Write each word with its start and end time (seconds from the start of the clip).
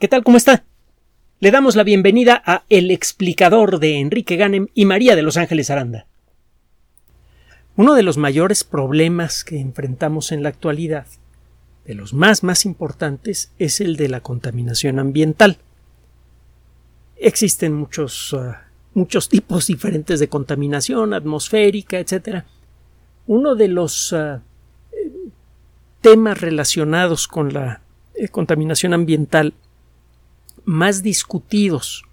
¿Qué 0.00 0.08
tal? 0.08 0.24
¿Cómo 0.24 0.36
está? 0.36 0.64
Le 1.38 1.52
damos 1.52 1.76
la 1.76 1.84
bienvenida 1.84 2.42
a 2.44 2.64
El 2.68 2.90
explicador 2.90 3.78
de 3.78 4.00
Enrique 4.00 4.34
Ganem 4.34 4.66
y 4.74 4.86
María 4.86 5.14
de 5.14 5.22
Los 5.22 5.36
Ángeles 5.36 5.70
Aranda. 5.70 6.08
Uno 7.76 7.94
de 7.94 8.02
los 8.02 8.18
mayores 8.18 8.64
problemas 8.64 9.44
que 9.44 9.60
enfrentamos 9.60 10.32
en 10.32 10.42
la 10.42 10.48
actualidad, 10.48 11.06
de 11.86 11.94
los 11.94 12.12
más 12.12 12.42
más 12.42 12.64
importantes, 12.64 13.52
es 13.60 13.80
el 13.80 13.94
de 13.96 14.08
la 14.08 14.20
contaminación 14.20 14.98
ambiental. 14.98 15.58
Existen 17.16 17.72
muchos, 17.72 18.32
uh, 18.32 18.52
muchos 18.94 19.28
tipos 19.28 19.68
diferentes 19.68 20.18
de 20.18 20.28
contaminación 20.28 21.14
atmosférica, 21.14 22.00
etc. 22.00 22.42
Uno 23.28 23.54
de 23.54 23.68
los 23.68 24.12
uh, 24.12 24.40
temas 26.00 26.40
relacionados 26.40 27.28
con 27.28 27.54
la 27.54 27.80
eh, 28.16 28.28
contaminación 28.28 28.92
ambiental 28.92 29.54
más 30.64 31.02
discutidos 31.02 32.04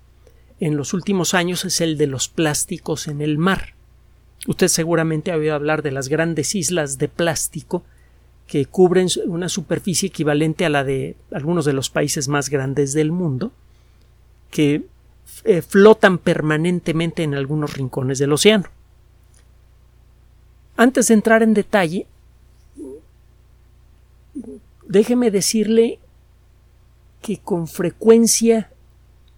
en 0.59 0.77
los 0.77 0.93
últimos 0.93 1.33
años 1.33 1.65
es 1.65 1.81
el 1.81 1.97
de 1.97 2.07
los 2.07 2.27
plásticos 2.27 3.07
en 3.07 3.21
el 3.21 3.37
mar. 3.37 3.73
Usted 4.47 4.67
seguramente 4.67 5.31
ha 5.31 5.35
oído 5.35 5.55
hablar 5.55 5.81
de 5.81 5.91
las 5.91 6.07
grandes 6.07 6.55
islas 6.55 6.97
de 6.97 7.07
plástico 7.07 7.83
que 8.47 8.65
cubren 8.65 9.07
una 9.27 9.49
superficie 9.49 10.09
equivalente 10.09 10.65
a 10.65 10.69
la 10.69 10.83
de 10.83 11.15
algunos 11.31 11.65
de 11.65 11.73
los 11.73 11.89
países 11.89 12.27
más 12.27 12.49
grandes 12.49 12.93
del 12.93 13.11
mundo, 13.11 13.51
que 14.49 14.83
eh, 15.45 15.61
flotan 15.61 16.17
permanentemente 16.17 17.23
en 17.23 17.33
algunos 17.33 17.73
rincones 17.73 18.19
del 18.19 18.33
océano. 18.33 18.65
Antes 20.75 21.07
de 21.07 21.13
entrar 21.13 21.43
en 21.43 21.53
detalle, 21.53 22.07
déjeme 24.87 25.31
decirle 25.31 25.99
que 27.21 27.37
con 27.37 27.67
frecuencia 27.67 28.71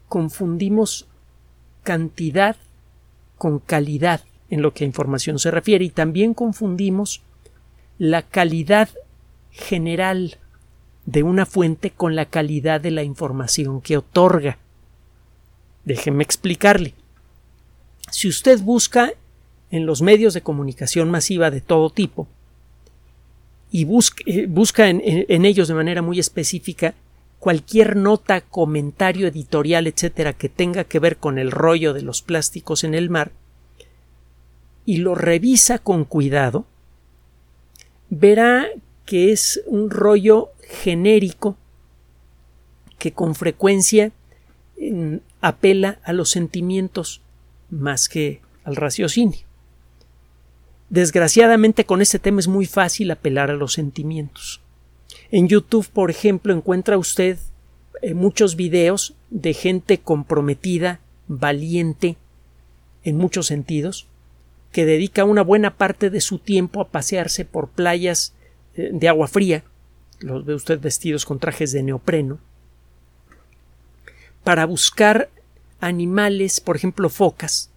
confundimos 0.08 1.08
cantidad 1.84 2.56
con 3.38 3.60
calidad 3.60 4.22
en 4.50 4.62
lo 4.62 4.74
que 4.74 4.84
a 4.84 4.88
información 4.88 5.40
se 5.40 5.52
refiere 5.52 5.86
y 5.86 5.90
también 5.90 6.34
confundimos 6.34 7.22
la 7.98 8.22
calidad 8.22 8.90
general 9.52 10.38
de 11.06 11.24
una 11.24 11.46
fuente 11.46 11.92
con 11.92 12.16
la 12.16 12.26
calidad 12.26 12.80
de 12.80 12.92
la 12.92 13.04
información 13.04 13.82
que 13.82 13.98
otorga. 13.98 14.58
Déjeme 15.84 16.24
explicarle. 16.24 16.94
Si 18.12 18.28
usted 18.28 18.60
busca 18.62 19.12
en 19.72 19.86
los 19.86 20.02
medios 20.02 20.34
de 20.34 20.42
comunicación 20.42 21.12
masiva 21.12 21.52
de 21.52 21.62
todo 21.62 21.90
tipo 21.90 22.28
y 23.72 23.86
busca, 23.86 24.24
eh, 24.26 24.46
busca 24.48 24.88
en, 24.88 25.02
en 25.04 25.46
ellos 25.46 25.68
de 25.68 25.74
manera 25.74 26.02
muy 26.02 26.20
específica 26.20 26.94
cualquier 27.44 27.98
nota, 27.98 28.40
comentario 28.40 29.28
editorial, 29.28 29.86
etcétera, 29.88 30.32
que 30.32 30.48
tenga 30.48 30.86
que 30.86 31.00
ver 31.00 31.18
con 31.18 31.38
el 31.38 31.52
rollo 31.52 31.92
de 31.92 32.02
los 32.02 32.22
plásticos 32.22 32.86
en 32.86 32.94
el 32.94 33.10
mar 33.10 33.34
y 34.86 35.00
lo 35.00 35.14
revisa 35.14 35.78
con 35.78 36.06
cuidado, 36.06 36.66
verá 38.10 38.68
que 39.06 39.34
es 39.34 39.62
un 39.66 39.90
rollo 39.90 40.52
genérico 40.70 41.58
que 42.98 43.12
con 43.12 43.36
frecuencia 43.36 44.14
mm, 44.80 45.18
apela 45.42 46.00
a 46.06 46.14
los 46.14 46.30
sentimientos 46.30 47.20
más 47.70 48.08
que 48.08 48.40
al 48.64 48.78
raciocinio. 48.78 49.46
Desgraciadamente 50.90 51.84
con 51.84 52.02
este 52.02 52.20
tema 52.20 52.40
es 52.40 52.48
muy 52.48 52.68
fácil 52.68 53.12
apelar 53.12 53.52
a 53.52 53.56
los 53.56 53.74
sentimientos. 53.74 54.63
En 55.34 55.48
YouTube, 55.48 55.90
por 55.90 56.12
ejemplo, 56.12 56.54
encuentra 56.54 57.00
usted 57.00 57.40
eh, 58.04 58.14
muchos 58.14 58.56
videos 58.56 59.16
de 59.32 59.56
gente 59.56 59.98
comprometida, 59.98 61.00
valiente, 61.28 62.18
en 63.04 63.18
muchos 63.18 63.48
sentidos, 63.48 64.06
que 64.72 64.86
dedica 64.86 65.24
una 65.24 65.42
buena 65.42 65.76
parte 65.76 66.12
de 66.12 66.22
su 66.22 66.38
tiempo 66.38 66.82
a 66.82 66.90
pasearse 66.90 67.46
por 67.46 67.70
playas 67.70 68.36
eh, 68.76 68.92
de 68.94 69.10
agua 69.10 69.28
fría, 69.28 69.64
los 70.20 70.46
ve 70.46 70.54
usted 70.54 70.80
vestidos 70.80 71.26
con 71.26 71.40
trajes 71.40 71.72
de 71.72 71.82
neopreno, 71.82 72.38
para 74.44 74.68
buscar 74.68 75.32
animales, 75.80 76.60
por 76.62 76.76
ejemplo, 76.76 77.10
focas, 77.10 77.72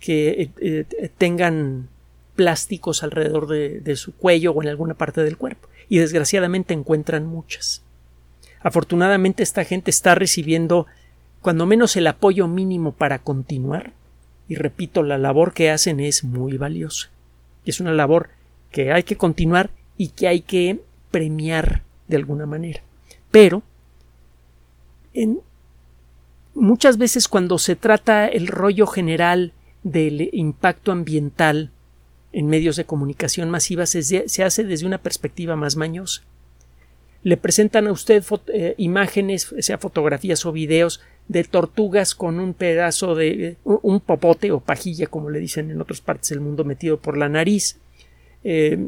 que 0.00 0.50
eh, 0.62 1.10
tengan 1.18 1.90
plásticos 2.34 3.02
alrededor 3.02 3.46
de, 3.46 3.96
su 3.96 4.14
cuello 4.14 4.52
o 4.52 4.62
en 4.62 4.70
alguna 4.70 4.94
parte 4.94 5.22
del 5.22 5.36
cuerpo. 5.36 5.68
Y 5.88 5.98
desgraciadamente 5.98 6.74
encuentran 6.74 7.26
muchas. 7.26 7.82
Afortunadamente 8.60 9.42
esta 9.42 9.64
gente 9.64 9.90
está 9.90 10.14
recibiendo 10.14 10.86
cuando 11.40 11.66
menos 11.66 11.96
el 11.96 12.06
apoyo 12.08 12.48
mínimo 12.48 12.92
para 12.92 13.20
continuar. 13.20 13.92
Y 14.48 14.56
repito, 14.56 15.02
la 15.02 15.18
labor 15.18 15.52
que 15.52 15.70
hacen 15.70 16.00
es 16.00 16.24
muy 16.24 16.56
valiosa. 16.56 17.10
Es 17.64 17.80
una 17.80 17.92
labor 17.92 18.30
que 18.70 18.92
hay 18.92 19.04
que 19.04 19.16
continuar 19.16 19.70
y 19.96 20.08
que 20.08 20.28
hay 20.28 20.40
que 20.40 20.80
premiar 21.10 21.82
de 22.08 22.16
alguna 22.16 22.46
manera. 22.46 22.82
Pero 23.30 23.62
en, 25.14 25.40
muchas 26.54 26.98
veces 26.98 27.28
cuando 27.28 27.58
se 27.58 27.76
trata 27.76 28.26
el 28.26 28.48
rollo 28.48 28.86
general 28.86 29.52
del 29.82 30.30
impacto 30.32 30.90
ambiental 30.92 31.70
en 32.36 32.48
medios 32.48 32.76
de 32.76 32.84
comunicación 32.84 33.48
masiva 33.48 33.86
se, 33.86 34.44
hace 34.44 34.64
desde 34.64 34.84
una 34.84 34.98
perspectiva 34.98 35.56
más 35.56 35.76
mañosa. 35.76 36.20
Le 37.22 37.38
presentan 37.38 37.86
a 37.86 37.92
usted 37.92 38.22
eh, 38.52 38.74
imágenes, 38.76 39.54
sea 39.60 39.78
fotografías 39.78 40.44
o 40.44 40.52
videos 40.52 41.00
de 41.28 41.44
tortugas 41.44 42.14
con 42.14 42.38
un 42.38 42.52
pedazo 42.52 43.14
de 43.14 43.28
eh, 43.48 43.56
un 43.64 44.00
popote 44.00 44.52
o 44.52 44.60
pajilla, 44.60 45.06
como 45.06 45.30
le 45.30 45.38
dicen 45.38 45.70
en 45.70 45.80
otras 45.80 46.02
partes 46.02 46.28
del 46.28 46.40
mundo, 46.40 46.62
metido 46.62 46.98
por 46.98 47.16
la 47.16 47.30
nariz, 47.30 47.78
eh, 48.44 48.86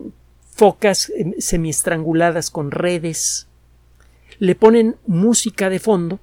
focas 0.55 1.11
semiestranguladas 1.39 2.51
con 2.51 2.71
redes, 2.71 3.49
le 4.39 4.57
ponen 4.57 4.97
música 5.07 5.71
de 5.71 5.79
fondo 5.79 6.21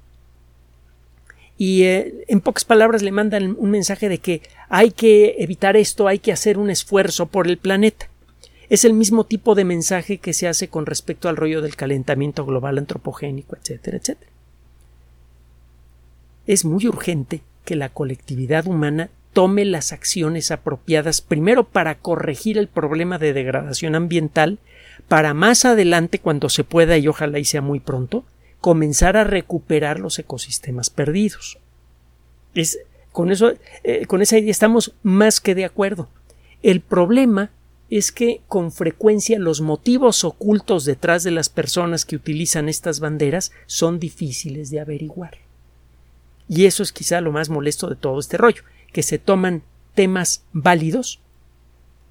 y 1.58 1.84
eh, 1.84 2.26
en 2.28 2.42
pocas 2.42 2.66
palabras 2.66 3.02
le 3.02 3.12
mandan 3.12 3.56
un 3.58 3.72
mensaje 3.72 4.10
de 4.10 4.18
que 4.18 4.42
hay 4.70 4.92
que 4.92 5.36
evitar 5.40 5.78
esto, 5.78 6.08
hay 6.08 6.20
que 6.20 6.34
hacer 6.34 6.58
un 6.58 6.70
esfuerzo 6.70 7.28
por 7.28 7.48
el 7.48 7.58
planeta. 7.58 8.10
Es 8.70 8.84
el 8.84 8.94
mismo 8.94 9.26
tipo 9.26 9.56
de 9.56 9.64
mensaje 9.64 10.18
que 10.18 10.34
se 10.34 10.48
hace 10.48 10.68
con 10.68 10.86
respecto 10.86 11.30
al 11.30 11.38
rollo 11.38 11.62
del 11.62 11.76
calentamiento 11.76 12.46
global 12.46 12.78
antropogénico, 12.78 13.56
etcétera, 13.56 13.98
etcétera. 13.98 14.32
Es 16.48 16.66
muy 16.66 16.88
urgente 16.88 17.42
que 17.64 17.76
la 17.76 17.90
colectividad 17.90 18.68
humana 18.68 19.10
tome 19.34 19.66
las 19.66 19.92
acciones 19.92 20.52
apropiadas 20.52 21.22
primero 21.22 21.66
para 21.66 21.96
corregir 21.96 22.58
el 22.58 22.68
problema 22.68 23.18
de 23.18 23.34
degradación 23.34 23.96
ambiental, 23.96 24.60
para 25.08 25.34
más 25.34 25.66
adelante, 25.66 26.20
cuando 26.20 26.50
se 26.50 26.64
pueda 26.64 26.98
y 26.98 27.08
ojalá 27.08 27.38
y 27.40 27.46
sea 27.46 27.62
muy 27.62 27.80
pronto, 27.80 28.24
comenzar 28.62 29.18
a 29.18 29.24
recuperar 29.24 30.00
los 30.00 30.20
ecosistemas 30.20 30.90
perdidos. 30.90 31.58
Es, 32.54 32.80
con, 33.12 33.32
eso, 33.32 33.54
eh, 33.84 34.06
con 34.06 34.22
esa 34.22 34.38
idea 34.38 34.52
estamos 34.52 34.94
más 35.04 35.40
que 35.40 35.56
de 35.56 35.66
acuerdo. 35.66 36.10
El 36.64 36.82
problema 36.82 37.52
es 37.90 38.12
que 38.12 38.42
con 38.48 38.72
frecuencia 38.72 39.38
los 39.40 39.62
motivos 39.62 40.24
ocultos 40.24 40.86
detrás 40.86 41.24
de 41.24 41.32
las 41.32 41.50
personas 41.50 42.06
que 42.06 42.16
utilizan 42.16 42.68
estas 42.68 43.00
banderas 43.00 43.52
son 43.68 44.00
difíciles 44.00 44.70
de 44.72 44.80
averiguar. 44.80 45.38
Y 46.48 46.66
eso 46.66 46.84
es 46.84 46.92
quizá 46.92 47.22
lo 47.22 47.32
más 47.32 47.50
molesto 47.50 47.90
de 47.90 47.96
todo 47.96 48.20
este 48.20 48.38
rollo, 48.38 48.64
que 48.92 49.04
se 49.04 49.20
toman 49.20 49.64
temas 49.94 50.44
válidos, 50.52 51.20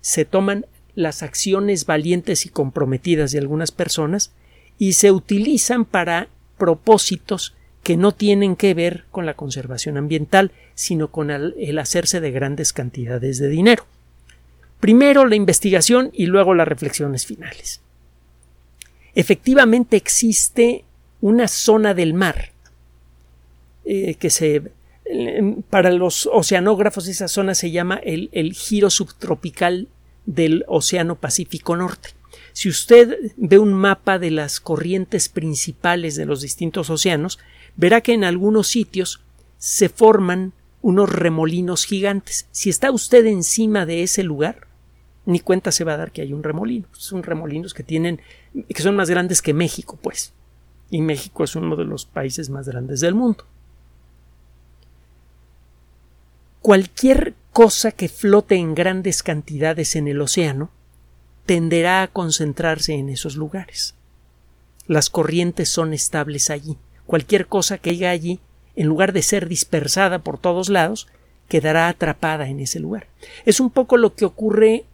se 0.00 0.25
toman 0.25 0.66
las 0.94 1.22
acciones 1.22 1.87
valientes 1.87 2.47
y 2.47 2.49
comprometidas 2.49 3.32
de 3.32 3.38
algunas 3.38 3.72
personas 3.72 4.32
y 4.78 4.94
se 4.94 5.11
utilizan 5.11 5.84
para 5.84 6.28
propósitos 6.64 7.54
que 7.82 7.99
no 7.99 8.12
tienen 8.12 8.56
que 8.56 8.72
ver 8.72 9.05
con 9.11 9.26
la 9.26 9.34
conservación 9.34 9.99
ambiental, 9.99 10.50
sino 10.75 11.08
con 11.08 11.31
el, 11.31 11.78
hacerse 11.78 12.22
de 12.22 12.31
grandes 12.31 12.72
cantidades 12.72 13.38
de 13.38 13.49
dinero. 13.49 13.84
Primero 14.81 15.26
la 15.26 15.37
investigación 15.37 16.08
y 16.14 16.25
luego 16.25 16.55
las 16.55 16.66
reflexiones 16.66 17.26
finales. 17.26 17.82
Efectivamente 19.14 19.99
existe 19.99 20.84
una 21.20 21.49
zona 21.49 21.93
del 21.93 22.14
mar 22.14 22.52
eh, 23.84 24.14
que 24.14 24.31
se 24.31 24.62
para 25.69 25.93
los 25.93 26.26
oceanógrafos 26.32 27.08
esa 27.08 27.28
zona 27.28 27.55
se 27.55 27.70
llama 27.70 27.96
el, 27.96 28.31
el 28.32 28.55
giro 28.55 28.88
subtropical 28.88 29.88
del 30.25 30.64
Océano 30.67 31.17
Pacífico 31.17 31.76
Norte. 31.76 32.14
Si 32.55 32.69
usted 32.69 33.33
ve 33.37 33.59
un 33.59 33.75
mapa 33.75 34.21
de 34.21 34.31
las 34.31 34.61
corrientes 34.61 35.29
principales 35.29 36.15
de 36.15 36.25
los 36.25 36.41
distintos 36.41 36.89
océanos, 36.89 37.41
verá 37.77 38.01
que 38.01 38.12
en 38.15 38.23
algunos 38.23 38.69
sitios 38.69 39.21
se 39.59 39.89
forman 39.89 40.53
unos 40.81 41.11
remolinos 41.11 41.85
gigantes. 41.85 42.47
Si 42.53 42.71
está 42.71 42.93
usted 42.93 43.27
encima 43.27 43.87
de 43.87 44.05
ese 44.05 44.23
lugar, 44.23 44.69
ni 45.27 45.41
cuenta 45.41 45.73
se 45.73 45.83
va 45.83 45.95
a 45.95 45.97
dar 45.97 46.12
que 46.12 46.23
hay 46.23 46.33
un 46.33 46.45
remolino. 46.45 46.87
Son 46.93 47.25
remolinos 47.25 47.75
que 47.75 47.83
tienen, 47.83 48.21
que 48.69 48.83
son 48.83 48.95
más 48.95 49.11
grandes 49.11 49.43
que 49.43 49.53
México, 49.53 49.99
pues. 50.01 50.33
y 50.91 51.01
México 51.01 51.43
es 51.43 51.56
uno 51.56 51.75
de 51.75 51.85
los 51.85 52.06
países 52.06 52.51
más 52.51 52.69
grandes 52.69 53.01
del 53.01 53.17
mundo. 53.17 53.47
Cualquier 56.62 57.35
cosa 57.53 57.91
que 57.91 58.09
flote 58.09 58.55
en 58.55 58.77
grandes 58.77 59.25
cantidades 59.25 59.97
en 59.97 60.06
el 60.06 60.21
océano 60.21 60.71
tenderá 61.46 62.02
a 62.02 62.08
concentrarse 62.08 62.94
en 62.94 63.08
esos 63.08 63.37
lugares. 63.37 63.94
Las 64.87 65.11
corrientes 65.11 65.69
son 65.69 65.93
estables 65.93 66.50
allí. 66.50 66.76
Cualquier 67.06 67.46
cosa 67.46 67.79
que 67.79 67.91
haya 67.91 68.11
allí, 68.11 68.41
en 68.76 68.87
lugar 68.87 69.12
de 69.12 69.23
ser 69.23 69.49
dispersada 69.49 70.19
por 70.20 70.38
todos 70.38 70.69
lados, 70.69 71.06
quedará 71.49 71.88
atrapada 71.88 72.49
en 72.49 72.61
ese 72.61 72.81
lugar. 72.81 73.06
Es 73.44 73.61
un 73.61 73.70
poco 73.70 73.96
lo 73.96 74.14
que 74.14 74.25
ocurre, 74.25 74.85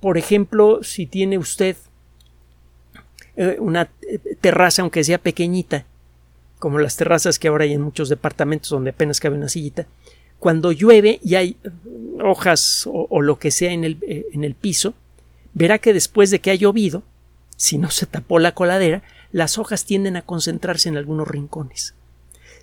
por 0.00 0.18
ejemplo, 0.18 0.82
si 0.82 1.06
tiene 1.06 1.38
usted 1.38 1.76
eh, 3.36 3.56
una 3.58 3.90
terraza, 4.40 4.82
aunque 4.82 5.04
sea 5.04 5.18
pequeñita, 5.18 5.86
como 6.58 6.78
las 6.78 6.96
terrazas 6.96 7.38
que 7.38 7.48
ahora 7.48 7.64
hay 7.64 7.72
en 7.72 7.82
muchos 7.82 8.08
departamentos 8.08 8.70
donde 8.70 8.90
apenas 8.90 9.20
cabe 9.20 9.36
una 9.36 9.48
sillita, 9.48 9.86
cuando 10.38 10.72
llueve 10.72 11.18
y 11.22 11.36
hay 11.36 11.56
hojas 12.22 12.88
o, 12.92 13.22
lo 13.22 13.38
que 13.38 13.50
sea 13.50 13.72
en 13.72 13.84
el, 13.84 13.98
eh, 14.02 14.26
en 14.32 14.44
el 14.44 14.54
piso, 14.54 14.94
verá 15.54 15.78
que 15.78 15.92
después 15.92 16.30
de 16.30 16.40
que 16.40 16.50
ha 16.50 16.54
llovido, 16.54 17.02
si 17.56 17.78
no 17.78 17.90
se 17.90 18.06
tapó 18.06 18.38
la 18.38 18.52
coladera, 18.52 19.02
las 19.30 19.58
hojas 19.58 19.84
tienden 19.84 20.16
a 20.16 20.22
concentrarse 20.22 20.88
en 20.88 20.96
algunos 20.96 21.28
rincones. 21.28 21.94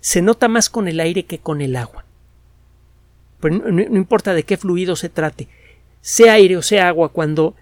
Se 0.00 0.22
nota 0.22 0.48
más 0.48 0.70
con 0.70 0.88
el 0.88 1.00
aire 1.00 1.24
que 1.24 1.38
con 1.38 1.60
el 1.60 1.76
agua. 1.76 2.04
Pero 3.40 3.58
no, 3.58 3.80
importa 3.96 4.34
de 4.34 4.44
qué 4.44 4.56
fluido 4.56 4.96
se 4.96 5.08
trate, 5.08 5.48
sea 6.00 6.34
aire 6.34 6.56
o 6.56 6.62
sea 6.62 6.88
agua, 6.88 7.10
cuando 7.10 7.54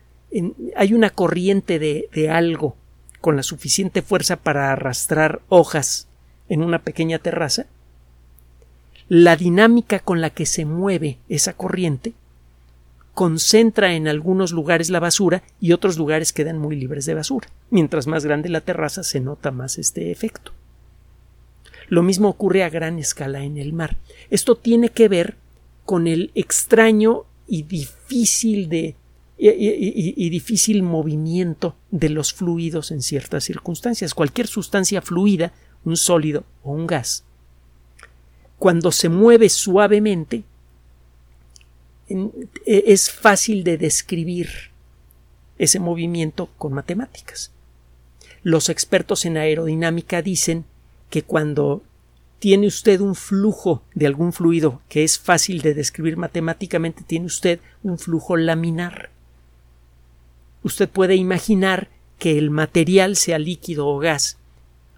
hay 0.77 0.93
una 0.93 1.11
corriente 1.11 1.79
de, 1.79 2.09
de 2.13 2.31
algo 2.31 2.77
con 3.21 3.37
la 3.37 3.43
suficiente 3.43 4.03
fuerza 4.03 4.37
para 4.37 4.73
arrastrar 4.73 5.41
hojas 5.49 6.09
en 6.49 6.63
una 6.63 6.81
pequeña 6.81 7.19
terraza, 7.19 7.67
la 9.09 9.37
dinámica 9.37 10.01
con 10.01 10.21
la 10.21 10.31
que 10.31 10.47
se 10.47 10.65
mueve 10.65 11.19
esa 11.29 11.55
corriente 11.55 12.13
concentra 13.19 13.95
en 13.95 14.07
algunos 14.07 14.53
lugares 14.53 14.91
la 14.91 15.01
basura 15.01 15.43
y 15.61 15.73
otros 15.73 15.99
lugares 15.99 16.33
quedan 16.33 16.57
muy 16.57 16.77
libres 16.77 17.05
de 17.05 17.15
basura. 17.15 17.49
Mientras 17.69 18.07
más 18.07 18.25
grande 18.25 18.49
la 18.49 18.61
terraza 18.61 19.03
se 19.03 19.19
nota 19.19 19.51
más 19.51 19.77
este 19.77 20.13
efecto. 20.13 20.53
Lo 21.89 22.05
mismo 22.05 22.29
ocurre 22.29 22.63
a 22.63 22.71
gran 22.71 23.01
escala 23.01 23.43
en 23.43 23.59
el 23.59 23.73
mar. 23.73 23.97
Esto 24.31 24.55
tiene 24.55 24.91
que 24.91 25.09
ver 25.09 25.35
con 25.85 26.07
el 26.07 26.31
extraño 26.37 27.25
y 27.49 27.65
difícil 27.65 28.69
de 28.69 28.95
y, 29.37 30.31
difícil 30.31 30.85
movimiento 30.85 31.75
de 31.91 32.11
los 32.11 32.33
fluidos 32.33 32.93
en 32.93 33.03
ciertas 33.03 33.43
circunstancias. 33.43 34.15
Cualquier 34.15 34.47
sustancia 34.47 35.03
fluida, 35.03 35.53
un 35.85 35.97
sólido 35.97 36.45
o 36.63 36.71
un 36.71 36.87
gas, 36.87 37.25
cuando 38.61 38.93
se 38.93 39.09
mueve 39.09 39.49
suavemente, 39.49 40.45
es 42.67 43.11
fácil 43.11 43.65
de 43.65 43.79
describir 43.79 44.49
ese 45.59 45.81
movimiento 45.81 46.49
con 46.59 46.73
matemáticas. 46.73 47.53
Los 48.43 48.69
expertos 48.69 49.25
en 49.25 49.37
aerodinámica 49.37 50.23
dicen 50.23 50.65
que 51.11 51.23
cuando 51.23 51.83
tiene 52.39 52.69
usted 52.69 53.01
un 53.01 53.15
flujo 53.15 53.83
de 53.95 54.07
algún 54.07 54.33
fluido 54.33 54.81
que 54.89 55.03
es 55.03 55.19
fácil 55.19 55.61
de 55.61 55.75
describir 55.75 56.17
matemáticamente, 56.17 57.03
tiene 57.05 57.27
usted 57.27 57.61
un 57.83 57.99
flujo 57.99 58.37
laminar. 58.37 59.11
Usted 60.63 60.89
puede 60.89 61.17
imaginar 61.17 61.89
que 62.19 62.39
el 62.39 62.51
material 62.51 63.17
sea 63.17 63.39
líquido 63.39 63.87
o 63.87 63.99
gas, 63.99 64.39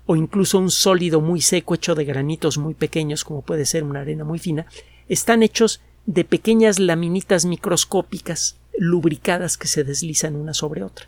o 0.06 0.16
incluso 0.16 0.58
un 0.58 0.70
sólido 0.70 1.20
muy 1.20 1.40
seco 1.40 1.74
hecho 1.74 1.94
de 1.94 2.04
granitos 2.04 2.58
muy 2.58 2.74
pequeños, 2.74 3.24
como 3.24 3.42
puede 3.42 3.64
ser 3.64 3.84
una 3.84 4.00
arena 4.00 4.24
muy 4.24 4.38
fina, 4.38 4.66
están 5.08 5.42
hechos 5.42 5.80
de 6.10 6.24
pequeñas 6.24 6.80
laminitas 6.80 7.44
microscópicas 7.44 8.56
lubricadas 8.76 9.56
que 9.56 9.68
se 9.68 9.84
deslizan 9.84 10.34
una 10.34 10.54
sobre 10.54 10.82
otra. 10.82 11.06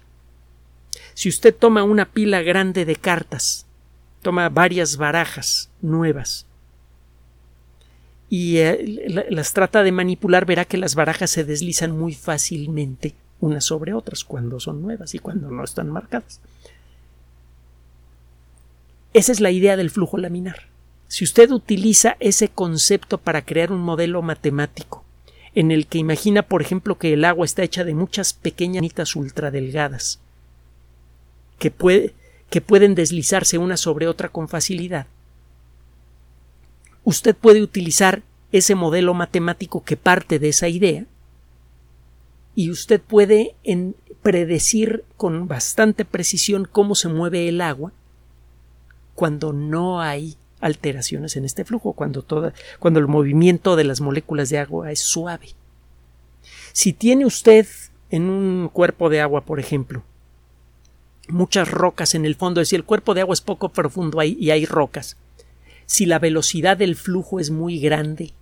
Si 1.15 1.29
usted 1.29 1.53
toma 1.53 1.83
una 1.83 2.05
pila 2.05 2.41
grande 2.43 2.85
de 2.85 2.95
cartas, 2.95 3.67
toma 4.23 4.49
varias 4.49 4.97
barajas 4.97 5.71
nuevas 5.81 6.47
y 8.31 8.59
eh, 8.59 9.27
las 9.29 9.53
trata 9.53 9.83
de 9.83 9.91
manipular, 9.91 10.47
verá 10.47 10.65
que 10.65 10.79
las 10.79 10.95
barajas 10.95 11.31
se 11.31 11.43
deslizan 11.43 11.99
muy 11.99 12.15
fácilmente 12.15 13.17
unas 13.41 13.65
sobre 13.65 13.95
otras 13.95 14.23
cuando 14.23 14.61
son 14.61 14.83
nuevas 14.83 15.17
y 15.17 15.19
cuando 15.19 15.51
no 15.51 15.65
están 15.65 15.91
marcadas. 15.91 16.41
Esa 19.15 19.33
es 19.33 19.41
la 19.41 19.51
idea 19.51 19.77
del 19.77 19.91
flujo 19.91 20.17
laminar. 20.17 20.72
Si 21.12 21.25
usted 21.25 21.50
utiliza 21.50 22.17
ese 22.20 22.49
concepto 22.49 23.19
para 23.19 23.44
crear 23.44 23.70
un 23.70 23.82
modelo 23.82 24.23
matemático 24.23 25.05
en 25.55 25.70
el 25.70 25.87
que 25.87 25.99
imagina, 25.99 26.41
por 26.41 26.62
ejemplo, 26.62 26.97
que 26.97 27.12
el 27.12 27.26
agua 27.26 27.44
está 27.44 27.62
hecha 27.62 27.85
de 27.85 27.93
muchas 27.93 28.32
pequeñas 28.32 29.14
ultradelgadas 29.14 30.20
que, 31.59 31.70
que 32.49 32.61
pueden 32.62 32.94
deslizarse 32.94 33.59
una 33.59 33.76
sobre 33.76 34.09
otra 34.09 34.31
con 34.31 34.49
facilidad, 34.49 35.06
usted 37.05 37.37
puede 37.37 37.61
utilizar 37.61 38.23
ese 38.50 38.75
modelo 38.75 39.12
matemático 39.12 39.85
que 39.85 39.99
parte 39.99 40.38
de 40.38 40.49
esa 40.49 40.69
idea 40.69 41.05
y 42.55 42.70
usted 42.70 43.03
puede 43.03 43.55
predecir 44.23 45.05
con 45.19 45.47
bastante 45.47 46.06
precisión 46.06 46.65
cómo 46.65 46.94
se 46.94 47.08
mueve 47.11 47.50
el 47.50 47.61
agua 47.61 47.93
cuando 49.15 49.53
no 49.53 50.00
hay 50.00 50.38
alteraciones 50.62 51.37
en 51.37 51.44
este 51.44 51.64
flujo, 51.64 51.93
cuando, 51.93 52.25
cuando 52.79 53.00
el 53.00 53.09
movimiento 53.09 53.76
de 53.76 53.85
las 53.85 54.00
moléculas 54.00 54.49
de 54.49 54.59
agua 54.59 54.91
es 54.91 55.00
suave. 55.00 55.49
Si 56.73 56.93
tiene 56.93 57.26
usted 57.26 57.67
en 58.11 58.31
un 58.31 58.70
cuerpo 58.73 59.11
de 59.11 59.20
agua, 59.20 59.44
por 59.44 59.61
ejemplo, 59.61 60.03
muchas 61.29 61.70
rocas 61.70 62.14
en 62.14 62.25
el 62.25 62.37
fondo, 62.37 62.61
es 62.61 62.69
decir, 62.69 62.81
el 62.81 62.87
cuerpo 62.87 63.12
de 63.12 63.23
agua 63.23 63.35
es 63.35 63.41
poco 63.41 63.70
profundo 63.70 64.20
ahí 64.20 64.37
y 64.41 64.50
hay 64.50 64.64
rocas, 64.64 65.17
si 65.87 66.06
la 66.06 66.19
velocidad 66.19 66.76
del 66.76 66.97
flujo 66.97 67.41
es 67.41 67.50
muy 67.50 67.79
grande, 67.79 68.32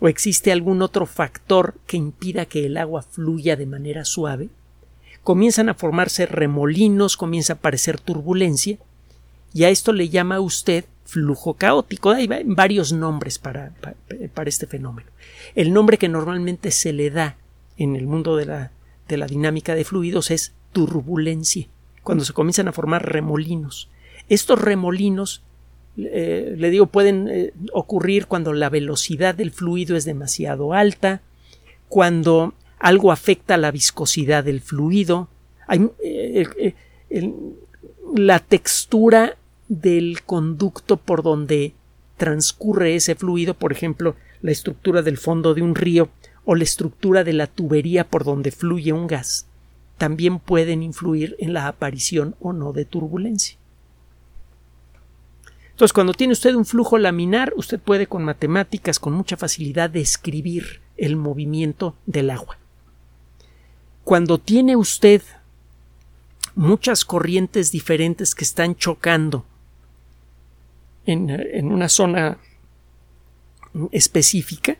o 0.00 0.08
existe 0.08 0.52
algún 0.52 0.80
otro 0.82 1.06
factor 1.06 1.74
que 1.86 1.96
impida 1.96 2.46
que 2.46 2.66
el 2.66 2.76
agua 2.76 3.02
fluya 3.02 3.56
de 3.56 3.66
manera 3.66 4.04
suave, 4.04 4.48
comienzan 5.24 5.68
a 5.68 5.74
formarse 5.74 6.26
remolinos, 6.26 7.16
comienza 7.16 7.54
a 7.54 7.56
aparecer 7.56 7.98
turbulencia, 8.00 8.78
y 9.52 9.64
a 9.64 9.70
esto 9.70 9.92
le 9.92 10.08
llama 10.08 10.40
usted 10.40 10.84
flujo 11.08 11.54
caótico. 11.54 12.10
Hay 12.10 12.28
varios 12.44 12.92
nombres 12.92 13.38
para, 13.38 13.72
para, 14.34 14.48
este 14.48 14.66
fenómeno. 14.66 15.10
El 15.54 15.72
nombre 15.72 15.96
que 15.96 16.08
normalmente 16.08 16.70
se 16.70 16.92
le 16.92 17.10
da 17.10 17.36
en 17.78 17.96
el 17.96 18.06
mundo 18.06 18.36
de 18.36 18.44
la, 18.44 18.72
de 19.08 19.16
la 19.16 19.26
dinámica 19.26 19.74
de 19.74 19.84
fluidos 19.84 20.30
es 20.30 20.52
turbulencia, 20.72 21.66
cuando 22.02 22.24
se 22.26 22.34
comienzan 22.34 22.68
a 22.68 22.72
formar 22.72 23.10
remolinos. 23.10 23.88
Estos 24.28 24.60
remolinos, 24.60 25.42
eh, 25.96 26.54
le 26.58 26.68
digo, 26.68 26.86
pueden 26.86 27.26
eh, 27.30 27.54
ocurrir 27.72 28.26
cuando 28.26 28.52
la 28.52 28.68
velocidad 28.68 29.34
del 29.34 29.50
fluido 29.50 29.96
es 29.96 30.04
demasiado 30.04 30.74
alta, 30.74 31.22
cuando 31.88 32.52
algo 32.78 33.12
afecta 33.12 33.56
la 33.56 33.70
viscosidad 33.70 34.44
del 34.44 34.60
fluido, 34.60 35.28
hay, 35.66 35.88
eh, 36.04 36.74
la 38.14 38.40
textura 38.40 39.37
del 39.68 40.22
conducto 40.22 40.96
por 40.96 41.22
donde 41.22 41.74
transcurre 42.16 42.96
ese 42.96 43.14
fluido, 43.14 43.54
por 43.54 43.72
ejemplo, 43.72 44.16
la 44.42 44.50
estructura 44.50 45.02
del 45.02 45.18
fondo 45.18 45.54
de 45.54 45.62
un 45.62 45.74
río 45.74 46.08
o 46.44 46.54
la 46.54 46.64
estructura 46.64 47.24
de 47.24 47.34
la 47.34 47.46
tubería 47.46 48.08
por 48.08 48.24
donde 48.24 48.50
fluye 48.50 48.92
un 48.92 49.06
gas, 49.06 49.46
también 49.98 50.38
pueden 50.38 50.82
influir 50.82 51.36
en 51.38 51.52
la 51.52 51.68
aparición 51.68 52.34
o 52.40 52.52
no 52.52 52.72
de 52.72 52.84
turbulencia. 52.84 53.58
Entonces, 55.70 55.92
cuando 55.92 56.12
tiene 56.12 56.32
usted 56.32 56.54
un 56.54 56.64
flujo 56.64 56.98
laminar, 56.98 57.52
usted 57.54 57.78
puede 57.78 58.08
con 58.08 58.24
matemáticas 58.24 58.98
con 58.98 59.12
mucha 59.12 59.36
facilidad 59.36 59.90
describir 59.90 60.80
el 60.96 61.14
movimiento 61.14 61.94
del 62.06 62.30
agua. 62.30 62.58
Cuando 64.02 64.38
tiene 64.38 64.74
usted 64.74 65.22
muchas 66.56 67.04
corrientes 67.04 67.70
diferentes 67.70 68.34
que 68.34 68.42
están 68.42 68.74
chocando 68.74 69.44
en, 71.08 71.72
una 71.72 71.88
zona 71.88 72.38
específica, 73.92 74.76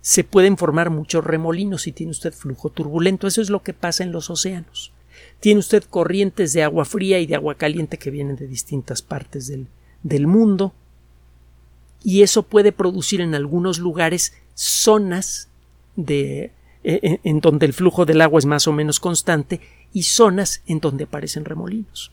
se 0.00 0.24
pueden 0.24 0.56
formar 0.56 0.90
muchos 0.90 1.22
remolinos 1.22 1.82
si 1.82 1.92
tiene 1.92 2.10
usted 2.10 2.32
flujo 2.32 2.70
turbulento. 2.70 3.26
Eso 3.26 3.40
es 3.42 3.50
lo 3.50 3.62
que 3.62 3.74
pasa 3.74 4.02
en 4.02 4.12
los 4.12 4.30
océanos. 4.30 4.92
Tiene 5.38 5.60
usted 5.60 5.84
corrientes 5.84 6.52
de 6.52 6.62
agua 6.62 6.84
fría 6.84 7.20
y 7.20 7.26
de 7.26 7.36
agua 7.36 7.56
caliente 7.56 7.98
que 7.98 8.10
vienen 8.10 8.36
de 8.36 8.48
distintas 8.48 9.02
partes 9.02 9.46
del, 9.46 9.68
del 10.02 10.26
mundo. 10.26 10.72
Y 12.02 12.22
eso 12.22 12.42
puede 12.42 12.72
producir 12.72 13.20
en 13.20 13.34
algunos 13.34 13.78
lugares 13.78 14.32
zonas 14.54 15.48
de, 15.94 16.52
en, 16.82 17.14
e, 17.14 17.20
en 17.22 17.40
donde 17.40 17.66
el 17.66 17.74
flujo 17.74 18.06
del 18.06 18.22
agua 18.22 18.38
es 18.38 18.46
más 18.46 18.66
o 18.66 18.72
menos 18.72 18.98
constante 18.98 19.60
y 19.92 20.04
zonas 20.04 20.62
en 20.66 20.80
donde 20.80 21.04
aparecen 21.04 21.44
remolinos. 21.44 22.12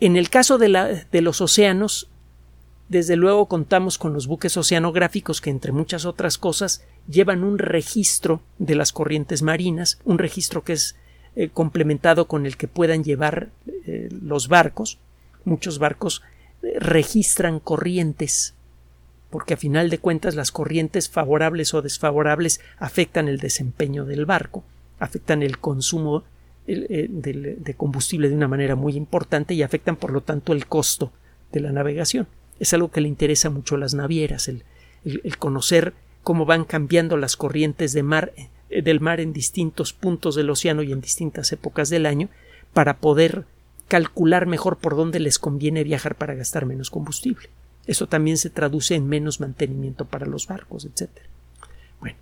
En 0.00 0.16
el 0.16 0.30
caso 0.30 0.58
de, 0.58 0.68
los 1.20 1.40
océanos, 1.40 2.08
desde 2.88 3.16
luego 3.16 3.46
contamos 3.46 3.98
con 3.98 4.12
los 4.12 4.28
buques 4.28 4.56
oceanográficos 4.56 5.40
que, 5.40 5.50
entre 5.50 5.72
muchas 5.72 6.04
otras 6.04 6.38
cosas, 6.38 6.84
llevan 7.08 7.42
un 7.42 7.58
registro 7.58 8.40
de 8.58 8.76
las 8.76 8.92
corrientes 8.92 9.42
marinas, 9.42 9.98
un 10.04 10.18
registro 10.18 10.62
que 10.62 10.74
es 10.74 10.94
eh, 11.34 11.48
complementado 11.52 12.28
con 12.28 12.46
el 12.46 12.56
que 12.56 12.68
puedan 12.68 13.02
llevar 13.02 13.50
eh, 13.86 14.08
los 14.22 14.46
barcos. 14.46 14.98
Muchos 15.44 15.80
barcos 15.80 16.22
eh, 16.62 16.78
registran 16.78 17.58
corrientes, 17.58 18.54
porque 19.30 19.54
a 19.54 19.58
final 19.58 19.90
de 19.90 19.98
cuentas 19.98 20.36
las 20.36 20.52
corrientes 20.52 21.08
favorables 21.08 21.74
o 21.74 21.82
desfavorables 21.82 22.60
afectan 22.78 23.26
el 23.26 23.38
desempeño 23.38 24.04
del 24.04 24.26
barco, 24.26 24.62
afectan 25.00 25.42
el 25.42 25.58
consumo 25.58 26.22
de 26.68 27.74
combustible 27.76 28.28
de 28.28 28.34
una 28.34 28.48
manera 28.48 28.76
muy 28.76 28.94
importante 28.94 29.54
y 29.54 29.62
afectan 29.62 29.96
por 29.96 30.12
lo 30.12 30.20
tanto 30.20 30.52
el 30.52 30.66
costo 30.66 31.12
de 31.52 31.60
la 31.60 31.72
navegación. 31.72 32.26
Es 32.60 32.74
algo 32.74 32.90
que 32.90 33.00
le 33.00 33.08
interesa 33.08 33.50
mucho 33.50 33.76
a 33.76 33.78
las 33.78 33.94
navieras, 33.94 34.48
el, 34.48 34.64
conocer 35.38 35.94
cómo 36.22 36.44
van 36.44 36.64
cambiando 36.64 37.16
las 37.16 37.36
corrientes 37.36 37.92
de 37.92 38.02
mar, 38.02 38.32
eh, 38.68 38.82
del 38.82 39.00
mar 39.00 39.20
en 39.20 39.32
distintos 39.32 39.92
puntos 39.92 40.34
del 40.34 40.50
océano 40.50 40.82
y 40.82 40.92
en 40.92 41.00
distintas 41.00 41.52
épocas 41.52 41.88
del 41.88 42.04
año 42.04 42.28
para 42.74 42.98
poder 42.98 43.44
calcular 43.86 44.46
mejor 44.46 44.76
por 44.76 44.96
dónde 44.96 45.20
les 45.20 45.38
conviene 45.38 45.84
viajar 45.84 46.16
para 46.16 46.34
gastar 46.34 46.66
menos 46.66 46.90
combustible. 46.90 47.48
Eso 47.86 48.06
también 48.06 48.36
se 48.36 48.50
traduce 48.50 48.94
en 48.94 49.08
menos 49.08 49.40
mantenimiento 49.40 50.04
para 50.04 50.26
los 50.26 50.46
barcos, 50.46 50.84
etc. 50.84 51.08
Bueno, 52.00 52.18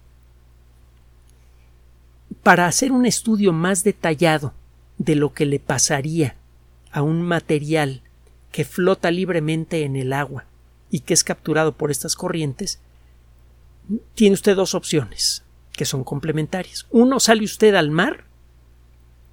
para 2.46 2.68
hacer 2.68 2.92
un 2.92 3.06
estudio 3.06 3.52
más 3.52 3.82
detallado 3.82 4.54
de 4.98 5.16
lo 5.16 5.34
que 5.34 5.46
le 5.46 5.58
pasaría 5.58 6.36
a 6.92 7.02
un 7.02 7.20
material 7.20 8.02
que 8.52 8.64
flota 8.64 9.10
libremente 9.10 9.82
en 9.82 9.96
el 9.96 10.12
agua 10.12 10.44
y 10.88 11.00
que 11.00 11.12
es 11.12 11.24
capturado 11.24 11.72
por 11.72 11.90
estas 11.90 12.14
corrientes, 12.14 12.78
tiene 14.14 14.34
usted 14.34 14.54
dos 14.54 14.76
opciones 14.76 15.42
que 15.72 15.84
son 15.86 16.04
complementarias. 16.04 16.86
Uno, 16.92 17.18
sale 17.18 17.42
usted 17.42 17.74
al 17.74 17.90
mar 17.90 18.26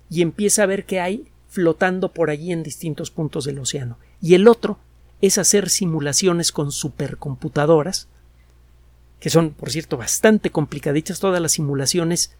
y 0.10 0.24
empieza 0.24 0.64
a 0.64 0.66
ver 0.66 0.86
qué 0.86 1.00
hay 1.00 1.28
flotando 1.50 2.14
por 2.14 2.32
allí 2.32 2.52
en 2.52 2.64
distintos 2.64 3.12
puntos 3.12 3.46
del 3.46 3.60
océano. 3.60 4.00
Y 4.24 4.34
el 4.34 4.48
otro 4.48 4.80
es 5.22 5.38
hacer 5.38 5.70
simulaciones 5.70 6.52
con 6.52 6.72
supercomputadoras, 6.72 8.08
que 9.20 9.30
son, 9.30 9.52
por 9.52 9.70
cierto, 9.70 9.98
bastante 9.98 10.50
complicaditas 10.50 11.20
todas 11.20 11.40
las 11.40 11.52
simulaciones 11.52 12.36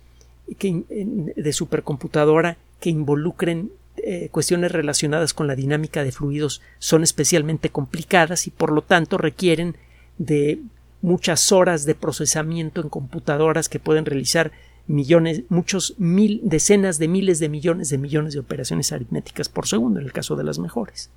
de 0.48 1.54
supercomputadora 1.54 2.58
que 2.80 2.90
involucren 2.90 3.72
eh, 3.98 4.30
cuestiones 4.32 4.72
relacionadas 4.72 5.34
con 5.34 5.48
la 5.48 5.56
dinámica 5.56 6.04
de 6.04 6.12
fluidos 6.12 6.62
son 6.80 7.04
especialmente 7.04 7.70
complicadas 7.70 8.48
y 8.48 8.52
por 8.52 8.72
lo 8.72 8.82
tanto 8.82 9.18
requieren 9.18 9.78
de 10.18 10.60
muchas 11.02 11.52
horas 11.52 11.86
de 11.86 11.96
procesamiento 11.96 12.82
en 12.82 12.90
computadoras 12.90 13.70
que 13.70 13.80
pueden 13.80 14.06
realizar 14.06 14.52
millones, 14.88 15.44
muchos 15.50 15.96
mil, 15.98 16.42
decenas 16.44 16.98
de 16.98 17.08
miles 17.08 17.40
de 17.40 17.50
millones 17.50 17.90
de 17.90 17.98
millones 17.98 18.34
de 18.34 18.40
operaciones 18.40 18.92
aritméticas 18.92 19.48
por 19.48 19.68
segundo, 19.68 20.00
en 20.00 20.06
el 20.06 20.12
caso 20.12 20.36
de 20.36 20.44
las 20.44 20.60
mejores. 20.60 21.10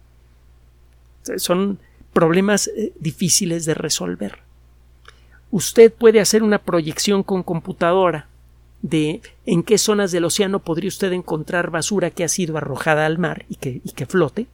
Son 1.37 1.78
problemas 2.12 2.68
eh, 2.68 2.92
difíciles 3.00 3.64
de 3.64 3.75
resolver. 3.75 4.38
Usted 5.50 5.92
puede 5.92 6.21
hacer 6.21 6.42
una 6.42 6.59
proyección 6.59 7.23
con 7.23 7.42
computadora 7.42 8.28
de 8.83 9.21
en 9.47 9.62
qué 9.62 9.78
zonas 9.78 10.12
del 10.12 10.25
océano 10.25 10.61
podría 10.61 10.88
usted 10.88 11.12
encontrar 11.12 11.71
basura 11.71 12.11
que 12.11 12.25
ha 12.25 12.28
sido 12.28 12.56
arrojada 12.56 13.06
al 13.06 13.18
mar 13.18 13.45
y 13.49 13.56
que, 13.56 13.80
y 13.85 13.92
que 13.92 14.06
flote, 14.06 14.47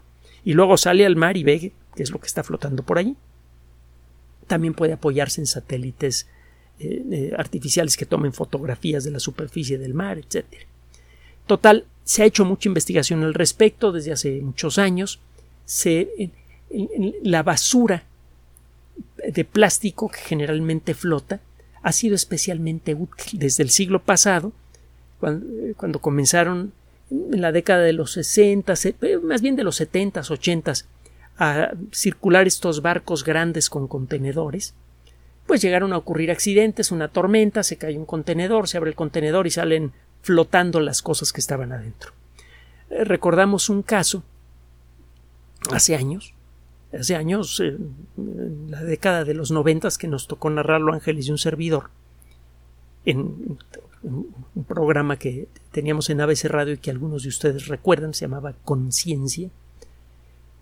y 0.44 0.54
luego 0.54 0.76
sale 0.76 1.04
al 1.06 1.16
mar 1.16 1.36
y 1.36 1.44
ve 1.44 1.72
qué 1.94 2.02
es 2.02 2.10
lo 2.10 2.20
que 2.20 2.26
está 2.26 2.42
flotando 2.42 2.82
por 2.82 2.98
allí. 2.98 3.16
También 4.46 4.74
puede 4.74 4.94
apoyarse 4.94 5.40
en 5.40 5.46
satélites 5.46 6.26
eh, 6.78 7.02
eh, 7.10 7.32
artificiales 7.36 7.96
que 7.96 8.06
tomen 8.06 8.32
fotografías 8.32 9.04
de 9.04 9.10
la 9.10 9.20
superficie 9.20 9.78
del 9.78 9.94
mar, 9.94 10.18
etc. 10.18 10.44
Total, 11.46 11.84
se 12.04 12.22
ha 12.22 12.26
hecho 12.26 12.44
mucha 12.44 12.68
investigación 12.68 13.22
al 13.22 13.34
respecto 13.34 13.92
desde 13.92 14.12
hace 14.12 14.40
muchos 14.40 14.78
años. 14.78 15.20
Se, 15.64 16.30
la 17.22 17.42
basura 17.42 18.04
de 19.16 19.44
plástico 19.44 20.08
que 20.08 20.18
generalmente 20.18 20.94
flota 20.94 21.40
ha 21.82 21.92
sido 21.92 22.14
especialmente 22.14 22.94
útil 22.94 23.38
desde 23.38 23.62
el 23.62 23.70
siglo 23.70 24.02
pasado, 24.02 24.52
cuando, 25.18 26.00
comenzaron 26.00 26.72
en 27.10 27.40
la 27.40 27.52
década 27.52 27.82
de 27.82 27.92
los 27.92 28.12
60, 28.12 28.74
eh, 28.84 29.18
más 29.22 29.40
bien 29.40 29.54
de 29.54 29.62
los 29.62 29.76
70, 29.76 30.20
80, 30.20 30.72
a 31.38 31.70
circular 31.92 32.46
estos 32.46 32.82
barcos 32.82 33.24
grandes 33.24 33.70
con 33.70 33.86
contenedores, 33.86 34.74
pues 35.46 35.60
llegaron 35.60 35.92
a 35.92 35.98
ocurrir 35.98 36.30
accidentes, 36.30 36.90
una 36.90 37.08
tormenta, 37.08 37.62
se 37.62 37.76
cae 37.76 37.98
un 37.98 38.06
contenedor, 38.06 38.68
se 38.68 38.78
abre 38.78 38.90
el 38.90 38.96
contenedor 38.96 39.46
y 39.46 39.50
salen 39.50 39.92
flotando 40.22 40.80
las 40.80 41.02
cosas 41.02 41.32
que 41.32 41.40
estaban 41.40 41.72
adentro. 41.72 42.12
Eh, 42.90 43.04
recordamos 43.04 43.68
un 43.68 43.82
caso 43.82 44.22
hace 45.70 45.94
años 45.94 46.34
hace 46.98 47.16
años, 47.16 47.60
en 47.60 48.70
la 48.70 48.82
década 48.82 49.24
de 49.24 49.34
los 49.34 49.50
noventas, 49.50 49.98
que 49.98 50.08
nos 50.08 50.26
tocó 50.26 50.50
narrarlo 50.50 50.92
Ángeles 50.92 51.28
y 51.28 51.30
un 51.30 51.38
servidor, 51.38 51.90
en, 53.04 53.58
un 54.02 54.64
programa 54.66 55.16
que 55.16 55.48
teníamos 55.70 56.10
en 56.10 56.20
ABC 56.20 56.44
Radio 56.44 56.74
y 56.74 56.78
que 56.78 56.90
algunos 56.90 57.22
de 57.22 57.28
ustedes 57.28 57.68
recuerdan, 57.68 58.14
se 58.14 58.22
llamaba 58.24 58.54
Conciencia. 58.64 59.50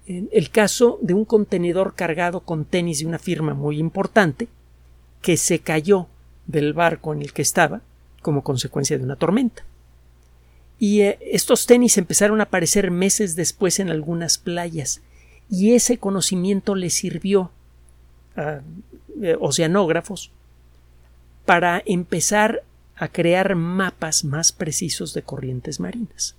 En 0.07 0.29
el 0.33 0.51
caso 0.51 0.99
de 1.03 1.15
un 1.15 1.25
contenedor 1.25 1.95
cargado 1.95 2.41
con 2.41 2.65
tenis 2.65 3.01
de 3.01 3.07
una 3.07 3.19
firma 3.19 3.55
muy 3.55 3.79
importante 3.79 4.49
que 5.23 5.37
se 5.37 5.61
cayó 5.61 6.07
del 6.47 6.73
barco 6.73 7.13
en 7.13 7.23
el 7.23 7.33
que 7.33 7.43
estaba 7.43 7.81
como 8.23 8.43
consecuencia 8.43 8.99
de 8.99 9.05
una 9.05 9.17
tormenta. 9.17 9.65
Y 10.79 11.03
eh, 11.03 11.19
estos 11.21 11.67
tenis 11.67 11.99
empezaron 11.99 12.41
a 12.41 12.45
aparecer 12.45 12.91
meses 12.91 13.37
después 13.37 13.81
en 13.81 13.91
algunas 13.91 14.39
playas 14.39 15.03
y 15.50 15.75
ese 15.75 15.99
conocimiento 15.99 16.75
le 16.75 16.90
sirvió 16.90 17.50
a 18.37 18.61
eh, 19.21 19.37
oceanógrafos 19.40 20.30
para 21.45 21.83
empezar 21.85 22.62
a 22.97 23.09
crear 23.09 23.57
mapas 23.57 24.25
más 24.25 24.52
precisos 24.52 25.14
de 25.14 25.23
corrientes 25.23 25.80
marinas. 25.80 26.37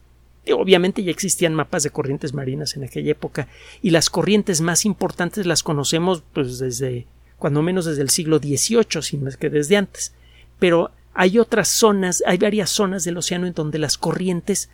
obviamente 0.54 1.04
ya 1.04 1.12
existían 1.12 1.54
mapas 1.54 1.84
de 1.84 1.90
corrientes 1.90 2.34
marinas 2.34 2.76
en 2.76 2.84
aquella 2.84 3.12
época 3.12 3.48
y 3.82 3.90
las 3.92 4.10
corrientes 4.10 4.62
más 4.62 4.86
importantes 4.86 5.46
las 5.46 5.64
conocemos 5.64 6.24
pues 6.34 6.60
desde 6.60 7.06
cuando 7.38 7.64
menos 7.64 7.86
desde 7.86 8.04
el 8.04 8.12
siglo 8.12 8.38
XVIII, 8.38 9.02
sin 9.02 9.24
más 9.24 9.36
que 9.36 9.50
desde 9.50 9.76
antes. 9.76 10.14
Pero 10.60 10.92
hay 11.16 11.40
otras 11.40 11.68
zonas, 11.68 12.24
hay 12.28 12.38
varias 12.38 12.70
zonas 12.70 13.04
del 13.04 13.18
océano 13.18 13.48
en 13.48 13.54
donde 13.54 13.80
las 13.80 13.98
corrientes 13.98 14.70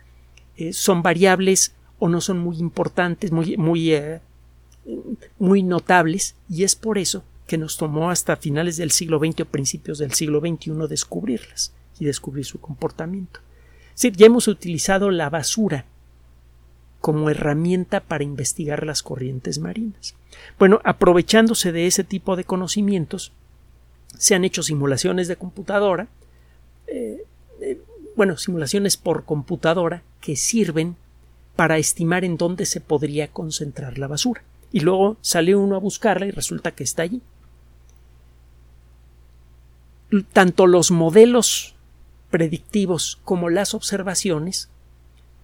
eh, 0.57 0.73
son 0.73 1.01
variables 1.01 1.73
o 1.99 2.09
no 2.09 2.21
son 2.21 2.39
muy 2.39 2.57
importantes, 2.57 3.31
muy, 3.31 3.57
muy 3.57 3.93
eh, 3.93 4.21
muy 5.39 5.63
notables 5.63 6.35
y 6.49 6.63
es 6.63 6.75
por 6.75 6.97
eso 6.97 7.23
que 7.45 7.57
nos 7.57 7.77
tomó 7.77 8.09
hasta 8.09 8.35
finales 8.35 8.77
del 8.77 8.91
siglo 8.91 9.19
XX 9.19 9.41
o 9.41 9.45
principios 9.45 9.97
del 9.99 10.13
siglo 10.13 10.39
XXI 10.39 10.71
descubrirlas 10.89 11.73
y 11.99 12.05
descubrir 12.05 12.45
su 12.45 12.59
comportamiento. 12.59 13.39
Ya 13.95 14.25
hemos 14.25 14.47
utilizado 14.47 15.09
la 15.09 15.29
basura 15.29 15.85
como 16.99 17.29
herramienta 17.29 18.01
para 18.01 18.23
investigar 18.23 18.85
las 18.85 19.01
corrientes 19.01 19.59
marinas. 19.59 20.13
Bueno, 20.59 20.81
aprovechándose 20.83 21.71
de 21.71 21.87
ese 21.87 22.03
tipo 22.03 22.35
de 22.35 22.43
conocimientos, 22.43 23.31
se 24.17 24.35
han 24.35 24.43
hecho 24.43 24.61
simulaciones 24.61 25.27
de 25.27 25.35
computadora, 25.35 26.07
eh, 26.87 27.23
eh, 27.61 27.81
bueno, 28.15 28.37
simulaciones 28.37 28.97
por 28.97 29.25
computadora 29.25 30.03
que 30.21 30.35
sirven 30.35 30.95
para 31.57 31.77
estimar 31.79 32.23
en 32.23 32.37
dónde 32.37 32.65
se 32.65 32.79
podría 32.79 33.27
concentrar 33.27 33.97
la 33.97 34.07
basura 34.07 34.43
y 34.71 34.81
luego 34.81 35.17
sale 35.21 35.55
uno 35.55 35.75
a 35.75 35.79
buscarla 35.79 36.27
y 36.27 36.31
resulta 36.31 36.71
que 36.71 36.83
está 36.83 37.01
allí. 37.01 37.21
Tanto 40.31 40.67
los 40.67 40.91
modelos 40.91 41.75
predictivos 42.29 43.19
como 43.25 43.49
las 43.49 43.73
observaciones 43.73 44.69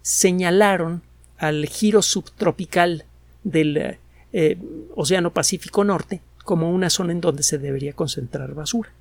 señalaron 0.03 1.01
al 1.37 1.65
giro 1.65 2.01
subtropical 2.01 3.05
del 3.43 3.97
eh, 4.33 4.57
Océano 4.95 5.33
Pacífico 5.33 5.83
Norte 5.83 6.21
como 6.43 6.69
una 6.69 6.91
zona 6.91 7.11
en 7.11 7.21
donde 7.21 7.41
se 7.41 7.57
debería 7.57 7.93
concentrar 7.93 8.53
basura. 8.53 8.91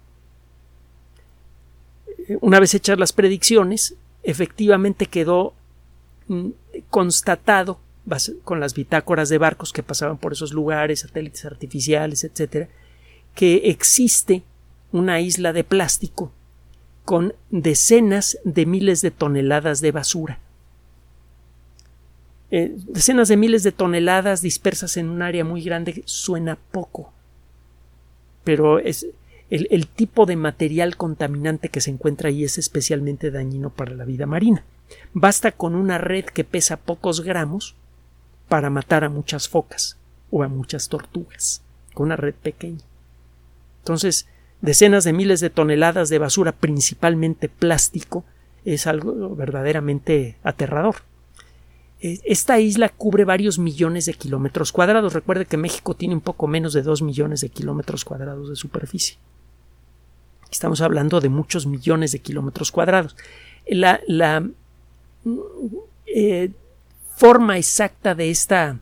Una 2.41 2.59
vez 2.59 2.73
hechas 2.75 2.99
las 2.99 3.13
predicciones, 3.13 3.97
efectivamente 4.23 5.07
quedó 5.07 5.55
constatado 6.91 7.81
con 8.45 8.61
las 8.61 8.75
bitácoras 8.75 9.29
de 9.29 9.39
barcos 9.39 9.73
que 9.73 9.83
pasaban 9.83 10.19
por 10.19 10.33
esos 10.33 10.53
lugares, 10.53 11.01
satélites 11.01 11.45
artificiales, 11.45 12.25
etcétera, 12.25 12.69
que 13.35 13.71
existe 13.71 14.43
una 14.91 15.21
isla 15.21 15.53
de 15.53 15.65
plástico 15.65 16.33
con 17.05 17.35
decenas 17.51 18.39
de 18.45 18.67
miles 18.67 19.03
de 19.03 19.11
toneladas 19.11 19.81
de 19.81 19.93
basura. 19.93 20.39
eh, 22.51 22.77
decenas 22.87 23.29
de 23.29 23.37
miles 23.39 23.63
de 23.63 23.73
toneladas 23.73 24.43
dispersas 24.43 24.99
en 24.99 25.09
un 25.09 25.23
área 25.23 25.43
muy 25.45 25.63
grande 25.63 26.03
suena 26.05 26.59
poco, 26.71 27.13
pero 28.45 28.79
es 28.79 29.07
el, 29.49 29.69
el 29.71 29.87
tipo 29.87 30.27
de 30.27 30.37
material 30.37 30.97
contaminante 30.97 31.71
que 31.71 31.81
se 31.81 31.91
encuentra 31.91 32.29
ahí 32.29 32.45
es 32.45 32.59
especialmente 32.59 33.31
dañino 33.31 33.71
para 33.71 33.95
la 33.95 34.05
vida 34.05 34.27
marina. 34.27 34.65
Basta 35.13 35.53
con 35.53 35.75
una 35.75 35.99
red 35.99 36.25
que 36.25 36.45
pesa 36.45 36.77
pocos 36.77 37.23
gramos 37.23 37.77
para 38.49 38.71
matar 38.71 39.05
a 39.05 39.09
muchas 39.09 39.49
focas 39.49 39.99
o 40.31 40.43
a 40.43 40.49
muchas 40.49 40.89
tortugas, 40.89 41.63
con 41.95 42.07
una 42.07 42.17
red 42.17 42.35
pequeña. 42.35 42.85
Entonces, 43.79 44.27
decenas 44.61 45.05
de 45.05 45.13
miles 45.13 45.41
de 45.41 45.51
toneladas 45.51 46.09
de 46.09 46.19
basura, 46.19 46.53
principalmente 46.53 47.49
plástico, 47.49 48.25
es 48.65 48.87
algo 48.87 49.35
verdaderamente 49.35 50.37
aterrador. 50.43 50.97
E, 52.01 52.21
esta 52.25 52.59
isla 52.61 52.89
cubre 52.89 53.25
varios 53.25 53.59
millones 53.59 54.07
de 54.07 54.15
kilómetros 54.15 54.73
cuadrados. 54.73 55.13
Recuerde 55.13 55.47
que 55.47 55.57
México 55.57 55.95
tiene 55.95 56.15
un 56.15 56.21
poco 56.21 56.47
menos 56.47 56.73
de 56.73 56.83
dos 56.83 57.03
millones 57.03 57.41
de 57.41 57.49
kilómetros 57.49 58.05
cuadrados 58.05 58.49
de 58.49 58.57
superficie. 58.57 59.19
Estamos 60.51 60.81
hablando 60.81 61.21
de 61.21 61.29
muchos 61.29 61.67
millones 61.67 62.13
de 62.13 62.19
kilómetros 62.21 62.73
cuadrados. 62.73 63.17
La, 63.67 64.01
la 64.07 64.47
eh, 66.07 66.51
forma 67.17 67.59
exacta 67.59 68.15
de 68.15 68.31
esta 68.31 68.81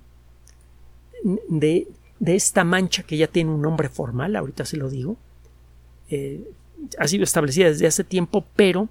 de, 1.49 1.87
de, 2.19 2.35
esta 2.35 2.65
mancha 2.65 3.03
que 3.03 3.17
ya 3.17 3.27
tiene 3.27 3.51
un 3.51 3.61
nombre 3.61 3.89
formal, 3.89 4.37
ahorita 4.37 4.65
se 4.65 4.79
lo 4.79 4.89
digo, 4.89 5.17
eh, 6.09 6.43
ha 6.99 7.07
sido 7.07 7.25
establecida 7.25 7.69
desde 7.69 7.87
hace 7.87 8.05
tiempo, 8.05 8.45
pero 8.57 8.89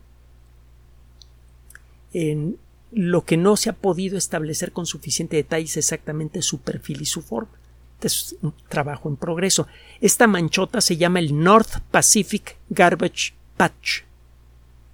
en 2.14 2.58
lo 2.92 3.26
que 3.26 3.38
no 3.38 3.56
se 3.56 3.70
ha 3.70 3.74
podido 3.74 4.18
establecer 4.18 4.72
con 4.72 4.86
suficiente 4.86 5.38
detalle 5.38 5.66
es 5.66 5.78
exactamente 5.78 6.42
su 6.42 6.60
perfil 6.60 7.02
y 7.02 7.06
su 7.06 7.22
forma. 7.22 7.52
Este 7.96 8.08
es 8.08 8.36
un 8.42 8.54
trabajo 8.70 9.10
en 9.10 9.18
progreso. 9.18 9.68
Esta 10.00 10.26
manchota 10.26 10.82
se 10.82 10.98
llama 10.98 11.20
el 11.20 11.38
North 11.38 11.82
Pacific 11.92 12.58
Garbage 12.70 13.34
Patch. 13.58 14.04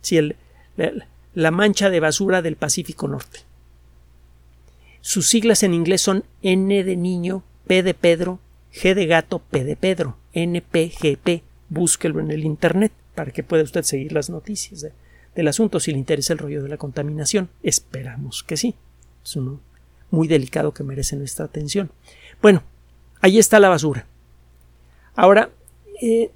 Si 0.01 0.17
el, 0.17 0.35
la 1.35 1.51
mancha 1.51 1.89
de 1.89 1.99
basura 1.99 2.41
del 2.41 2.55
Pacífico 2.55 3.07
Norte. 3.07 3.41
Sus 5.01 5.27
siglas 5.29 5.61
en 5.61 5.73
inglés 5.73 6.01
son 6.01 6.23
N 6.41 6.83
de 6.83 6.95
niño, 6.95 7.43
P 7.67 7.83
de 7.83 7.93
Pedro, 7.93 8.39
G 8.73 8.95
de 8.95 9.05
gato, 9.05 9.39
P 9.39 9.63
de 9.63 9.75
Pedro, 9.75 10.17
NPGP. 10.33 11.43
Búsquelo 11.69 12.19
en 12.19 12.31
el 12.31 12.43
Internet 12.43 12.91
para 13.13 13.31
que 13.31 13.43
pueda 13.43 13.63
usted 13.63 13.83
seguir 13.83 14.13
las 14.13 14.29
noticias 14.29 14.87
del 15.35 15.47
asunto 15.47 15.79
si 15.79 15.91
le 15.91 15.97
interesa 15.97 16.33
el 16.33 16.39
rollo 16.39 16.63
de 16.63 16.69
la 16.69 16.77
contaminación. 16.77 17.49
Esperamos 17.61 18.43
que 18.43 18.57
sí. 18.57 18.75
Es 19.23 19.35
uno 19.35 19.59
muy 20.11 20.27
delicado 20.27 20.73
que 20.73 20.83
merece 20.83 21.15
nuestra 21.15 21.45
atención. 21.45 21.91
Bueno, 22.41 22.63
ahí 23.21 23.37
está 23.37 23.59
la 23.59 23.69
basura. 23.69 24.07
Ahora, 25.15 25.49
eh, 26.01 26.31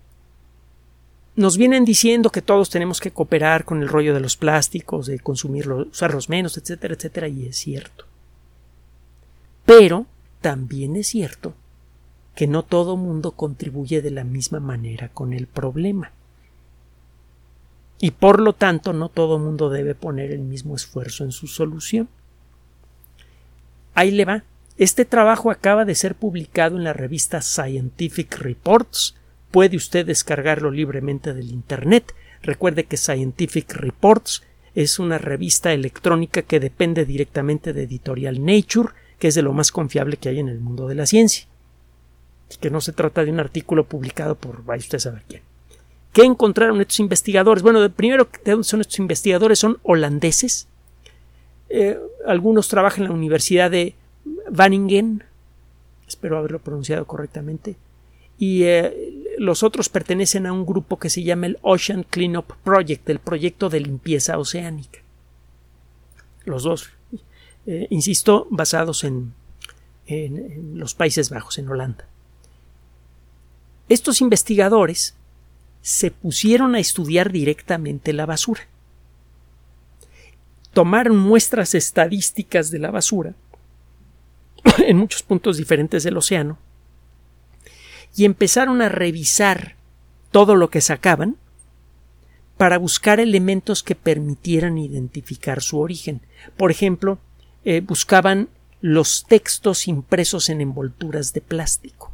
nos 1.39 1.57
vienen 1.57 1.85
diciendo 1.85 2.31
que 2.31 2.41
todos 2.41 2.69
tenemos 2.69 2.99
que 2.99 3.11
cooperar 3.11 3.63
con 3.63 3.81
el 3.81 3.87
rollo 3.87 4.13
de 4.13 4.19
los 4.19 4.35
plásticos, 4.35 5.05
de 5.07 5.19
consumirlos, 5.19 5.87
usarlos 5.87 6.27
menos, 6.27 6.57
etcétera, 6.57 6.95
etcétera, 6.95 7.27
y 7.29 7.45
es 7.45 7.55
cierto. 7.55 8.05
Pero 9.65 10.05
también 10.41 10.97
es 10.97 11.07
cierto 11.07 11.53
que 12.35 12.45
no 12.45 12.63
todo 12.63 12.97
mundo 12.97 13.31
contribuye 13.31 14.01
de 14.01 14.11
la 14.11 14.25
misma 14.25 14.59
manera 14.59 15.09
con 15.09 15.31
el 15.31 15.47
problema. 15.47 16.11
Y 18.01 18.11
por 18.11 18.41
lo 18.41 18.51
tanto 18.51 18.91
no 18.91 19.07
todo 19.07 19.39
mundo 19.39 19.69
debe 19.69 19.95
poner 19.95 20.31
el 20.31 20.41
mismo 20.41 20.75
esfuerzo 20.75 21.23
en 21.23 21.31
su 21.31 21.47
solución. 21.47 22.09
Ahí 23.93 24.11
le 24.11 24.25
va. 24.25 24.43
Este 24.77 25.05
trabajo 25.05 25.51
acaba 25.51 25.85
de 25.85 25.95
ser 25.95 26.15
publicado 26.15 26.75
en 26.75 26.83
la 26.83 26.93
revista 26.93 27.41
Scientific 27.41 28.37
Reports 28.39 29.15
Puede 29.51 29.77
usted 29.77 30.05
descargarlo 30.05 30.71
libremente 30.71 31.33
del 31.33 31.49
Internet. 31.49 32.13
Recuerde 32.41 32.85
que 32.85 32.97
Scientific 32.97 33.73
Reports 33.73 34.43
es 34.75 34.99
una 34.99 35.17
revista 35.17 35.73
electrónica 35.73 36.43
que 36.43 36.59
depende 36.59 37.05
directamente 37.05 37.73
de 37.73 37.83
Editorial 37.83 38.43
Nature, 38.43 38.89
que 39.17 39.29
es 39.29 39.35
de 39.35 39.41
lo 39.41 39.53
más 39.53 39.71
confiable 39.71 40.17
que 40.17 40.29
hay 40.29 40.39
en 40.39 40.49
el 40.49 40.59
mundo 40.59 40.87
de 40.87 40.95
la 40.95 41.05
ciencia. 41.05 41.45
Que 42.59 42.69
no 42.69 42.81
se 42.81 42.93
trata 42.93 43.25
de 43.25 43.31
un 43.31 43.39
artículo 43.39 43.85
publicado 43.85 44.35
por 44.35 44.63
vaya 44.63 44.79
usted 44.79 44.97
a 44.97 45.01
saber 45.01 45.23
quién. 45.27 45.41
¿Qué 46.13 46.23
encontraron 46.23 46.81
estos 46.81 46.99
investigadores? 46.99 47.61
Bueno, 47.63 47.87
primero, 47.91 48.27
¿de 48.43 48.51
dónde 48.51 48.63
son 48.63 48.81
estos 48.81 48.99
investigadores? 48.99 49.59
Son 49.59 49.77
holandeses. 49.83 50.67
Eh, 51.69 51.99
algunos 52.25 52.67
trabajan 52.67 53.03
en 53.03 53.09
la 53.09 53.15
Universidad 53.15 53.69
de 53.69 53.95
Wageningen. 54.49 55.23
Espero 56.07 56.37
haberlo 56.37 56.59
pronunciado 56.59 57.05
correctamente. 57.05 57.75
Y 58.39 58.63
eh, 58.63 59.08
los 59.39 59.63
otros 59.63 59.87
pertenecen 59.87 60.45
a 60.45 60.51
un 60.51 60.65
grupo 60.65 60.99
que 60.99 61.09
se 61.09 61.23
llama 61.23 61.45
el 61.45 61.57
Ocean 61.61 62.03
Cleanup 62.03 62.51
Project, 62.63 63.09
el 63.09 63.19
proyecto 63.19 63.69
de 63.69 63.79
limpieza 63.79 64.37
oceánica. 64.37 64.99
Los 66.43 66.63
dos, 66.63 66.89
eh, 67.65 67.87
insisto, 67.89 68.47
basados 68.49 69.05
en, 69.05 69.33
en 70.07 70.77
los 70.77 70.93
Países 70.93 71.29
Bajos, 71.29 71.57
en 71.57 71.69
Holanda. 71.69 72.05
Estos 73.87 74.19
investigadores 74.19 75.15
se 75.81 76.11
pusieron 76.11 76.75
a 76.75 76.79
estudiar 76.79 77.31
directamente 77.31 78.11
la 78.11 78.25
basura. 78.25 78.67
Tomaron 80.73 81.17
muestras 81.17 81.75
estadísticas 81.75 82.71
de 82.71 82.79
la 82.79 82.91
basura 82.91 83.35
en 84.85 84.97
muchos 84.97 85.23
puntos 85.23 85.55
diferentes 85.55 86.03
del 86.03 86.17
océano 86.17 86.57
y 88.15 88.25
empezaron 88.25 88.81
a 88.81 88.89
revisar 88.89 89.75
todo 90.31 90.55
lo 90.55 90.69
que 90.69 90.81
sacaban 90.81 91.37
para 92.57 92.77
buscar 92.77 93.19
elementos 93.19 93.83
que 93.83 93.95
permitieran 93.95 94.77
identificar 94.77 95.61
su 95.61 95.79
origen. 95.79 96.21
Por 96.57 96.71
ejemplo, 96.71 97.19
eh, 97.63 97.81
buscaban 97.81 98.49
los 98.81 99.25
textos 99.25 99.87
impresos 99.87 100.49
en 100.49 100.61
envolturas 100.61 101.33
de 101.33 101.41
plástico. 101.41 102.11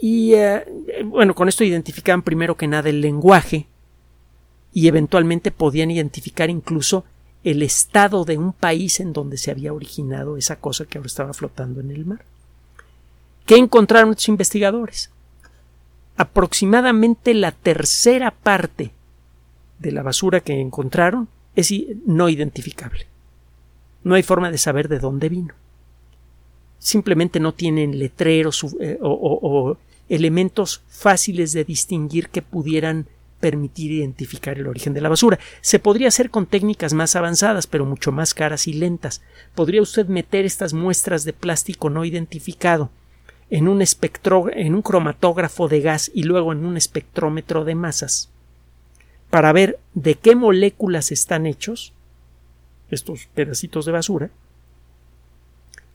Y 0.00 0.34
eh, 0.34 0.64
bueno, 1.04 1.34
con 1.34 1.48
esto 1.48 1.64
identificaban 1.64 2.22
primero 2.22 2.56
que 2.56 2.66
nada 2.66 2.90
el 2.90 3.00
lenguaje 3.00 3.66
y 4.72 4.88
eventualmente 4.88 5.50
podían 5.50 5.90
identificar 5.90 6.50
incluso 6.50 7.04
el 7.44 7.62
estado 7.62 8.24
de 8.24 8.38
un 8.38 8.52
país 8.52 9.00
en 9.00 9.12
donde 9.12 9.36
se 9.36 9.50
había 9.50 9.72
originado 9.72 10.36
esa 10.36 10.56
cosa 10.56 10.86
que 10.86 10.98
ahora 10.98 11.06
estaba 11.06 11.34
flotando 11.34 11.80
en 11.80 11.90
el 11.90 12.06
mar. 12.06 12.24
¿Qué 13.44 13.56
encontraron 13.56 14.10
estos 14.10 14.30
investigadores? 14.30 15.10
Aproximadamente 16.16 17.34
la 17.34 17.52
tercera 17.52 18.30
parte 18.30 18.92
de 19.78 19.92
la 19.92 20.02
basura 20.02 20.40
que 20.40 20.58
encontraron 20.58 21.28
es 21.54 21.72
no 22.06 22.30
identificable. 22.30 23.06
No 24.02 24.14
hay 24.14 24.22
forma 24.22 24.50
de 24.50 24.58
saber 24.58 24.88
de 24.88 24.98
dónde 24.98 25.28
vino. 25.28 25.54
Simplemente 26.78 27.40
no 27.40 27.52
tienen 27.52 27.98
letreros 27.98 28.64
eh, 28.80 28.98
o 29.00 29.76
elementos 30.08 30.82
fáciles 30.88 31.52
de 31.52 31.64
distinguir 31.64 32.28
que 32.28 32.42
pudieran 32.42 33.06
permitir 33.44 33.92
identificar 33.92 34.58
el 34.58 34.66
origen 34.66 34.94
de 34.94 35.02
la 35.02 35.10
basura. 35.10 35.38
Se 35.60 35.78
podría 35.78 36.08
hacer 36.08 36.30
con 36.30 36.46
técnicas 36.46 36.94
más 36.94 37.14
avanzadas, 37.14 37.66
pero 37.66 37.84
mucho 37.84 38.10
más 38.10 38.32
caras 38.32 38.66
y 38.66 38.72
lentas. 38.72 39.20
Podría 39.54 39.82
usted 39.82 40.06
meter 40.06 40.46
estas 40.46 40.72
muestras 40.72 41.26
de 41.26 41.34
plástico 41.34 41.90
no 41.90 42.06
identificado 42.06 42.88
en 43.50 43.68
un, 43.68 43.82
espectro, 43.82 44.46
en 44.50 44.74
un 44.74 44.80
cromatógrafo 44.80 45.68
de 45.68 45.82
gas 45.82 46.10
y 46.14 46.22
luego 46.22 46.52
en 46.52 46.64
un 46.64 46.78
espectrómetro 46.78 47.66
de 47.66 47.74
masas 47.74 48.30
para 49.28 49.52
ver 49.52 49.78
de 49.92 50.14
qué 50.14 50.34
moléculas 50.34 51.12
están 51.12 51.44
hechos 51.44 51.92
estos 52.90 53.26
pedacitos 53.34 53.84
de 53.84 53.92
basura 53.92 54.30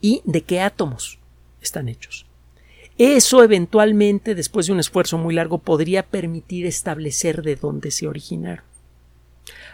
y 0.02 0.22
de 0.24 0.42
qué 0.44 0.62
átomos 0.62 1.18
están 1.62 1.90
hechos. 1.90 2.29
Eso 3.00 3.44
eventualmente, 3.44 4.36
después 4.36 4.68
de 4.68 4.74
un 4.74 4.82
esfuerzo 4.82 5.18
muy 5.18 5.34
largo, 5.34 5.60
podría 5.60 6.04
permitir 6.04 6.66
establecer 6.66 7.44
de 7.44 7.56
dónde 7.56 7.92
se 7.92 8.10
originaron. 8.10 8.66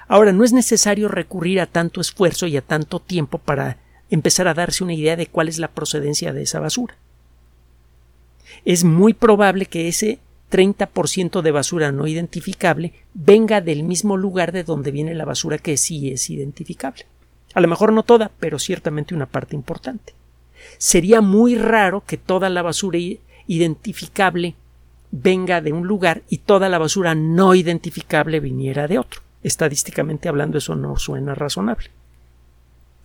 Ahora, 0.07 0.31
no 0.31 0.43
es 0.43 0.53
necesario 0.53 1.07
recurrir 1.07 1.59
a 1.59 1.65
tanto 1.65 2.01
esfuerzo 2.01 2.45
y 2.45 2.55
a 2.55 2.61
tanto 2.61 2.99
tiempo 2.99 3.39
para 3.39 3.79
empezar 4.11 4.47
a 4.47 4.53
darse 4.53 4.83
una 4.83 4.93
idea 4.93 5.15
de 5.15 5.25
cuál 5.25 5.49
es 5.49 5.57
la 5.57 5.69
procedencia 5.69 6.33
de 6.33 6.43
esa 6.43 6.59
basura. 6.59 6.95
Es 8.63 8.83
muy 8.83 9.15
probable 9.15 9.65
que 9.65 9.87
ese 9.87 10.19
30% 10.51 11.41
de 11.41 11.49
basura 11.49 11.91
no 11.91 12.05
identificable 12.05 12.93
venga 13.15 13.59
del 13.59 13.81
mismo 13.81 14.17
lugar 14.17 14.51
de 14.51 14.63
donde 14.63 14.91
viene 14.91 15.15
la 15.15 15.25
basura 15.25 15.57
que 15.57 15.77
sí 15.77 16.11
es 16.11 16.29
identificable. 16.29 17.07
A 17.55 17.61
lo 17.61 17.67
mejor 17.67 17.91
no 17.91 18.03
toda, 18.03 18.29
pero 18.39 18.59
ciertamente 18.59 19.15
una 19.15 19.25
parte 19.25 19.55
importante 19.55 20.13
sería 20.77 21.21
muy 21.21 21.55
raro 21.55 22.03
que 22.05 22.17
toda 22.17 22.49
la 22.49 22.61
basura 22.61 22.99
identificable 23.47 24.55
venga 25.11 25.61
de 25.61 25.71
un 25.71 25.87
lugar 25.87 26.23
y 26.29 26.39
toda 26.39 26.69
la 26.69 26.77
basura 26.77 27.15
no 27.15 27.55
identificable 27.55 28.39
viniera 28.39 28.87
de 28.87 28.99
otro. 28.99 29.21
estadísticamente 29.43 30.27
hablando 30.27 30.57
eso 30.57 30.75
no 30.75 30.97
suena 30.97 31.35
razonable. 31.35 31.91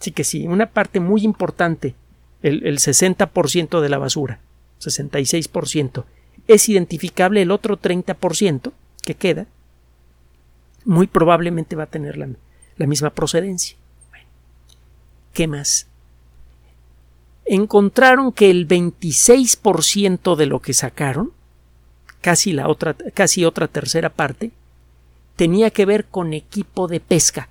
Así 0.01 0.11
que 0.11 0.25
sí, 0.25 0.47
una 0.47 0.67
parte 0.67 0.99
muy 0.99 1.23
importante, 1.23 1.95
el, 2.43 2.67
el 2.67 2.79
60% 2.79 3.81
de 3.83 3.89
la 3.91 3.99
basura, 3.99 4.41
66%, 4.81 6.05
es 6.49 6.69
identificable 6.71 7.43
el 7.43 7.51
otro 7.51 7.79
30% 7.79 8.73
que 9.03 9.15
queda, 9.15 9.47
muy 10.87 11.07
probablemente 11.07 11.77
va 11.77 11.85
a 11.85 11.91
tener 11.91 12.17
la, 12.17 12.29
la 12.77 12.87
misma 12.87 13.11
procedencia. 13.11 13.77
Bueno, 14.09 14.25
¿Qué 15.35 15.47
más? 15.47 15.87
Encontraron 17.53 18.31
que 18.31 18.49
el 18.49 18.69
26% 18.69 20.37
de 20.37 20.47
lo 20.47 20.61
que 20.61 20.73
sacaron, 20.73 21.33
casi 22.21 22.53
la 22.53 22.69
otra, 22.69 22.95
casi 23.13 23.45
otra 23.45 23.67
tercera 23.67 24.09
parte, 24.09 24.53
tenía 25.35 25.73
que 25.73 25.85
ver 25.85 26.05
con 26.05 26.33
equipo 26.33 26.87
de 26.87 27.01
pesca. 27.01 27.49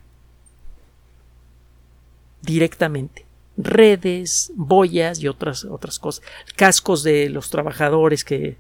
Directamente. 2.42 3.26
Redes, 3.58 4.54
boyas 4.56 5.20
y 5.20 5.28
otras 5.28 5.66
otras 5.66 6.00
cosas, 6.00 6.24
cascos 6.56 7.04
de 7.04 7.28
los 7.28 7.50
trabajadores 7.50 8.24
que 8.24 8.56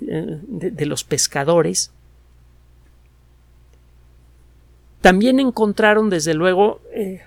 de, 0.00 0.84
los 0.84 1.02
pescadores. 1.02 1.92
También 5.00 5.40
encontraron, 5.40 6.10
desde 6.10 6.34
luego, 6.34 6.82
eh, 6.92 7.22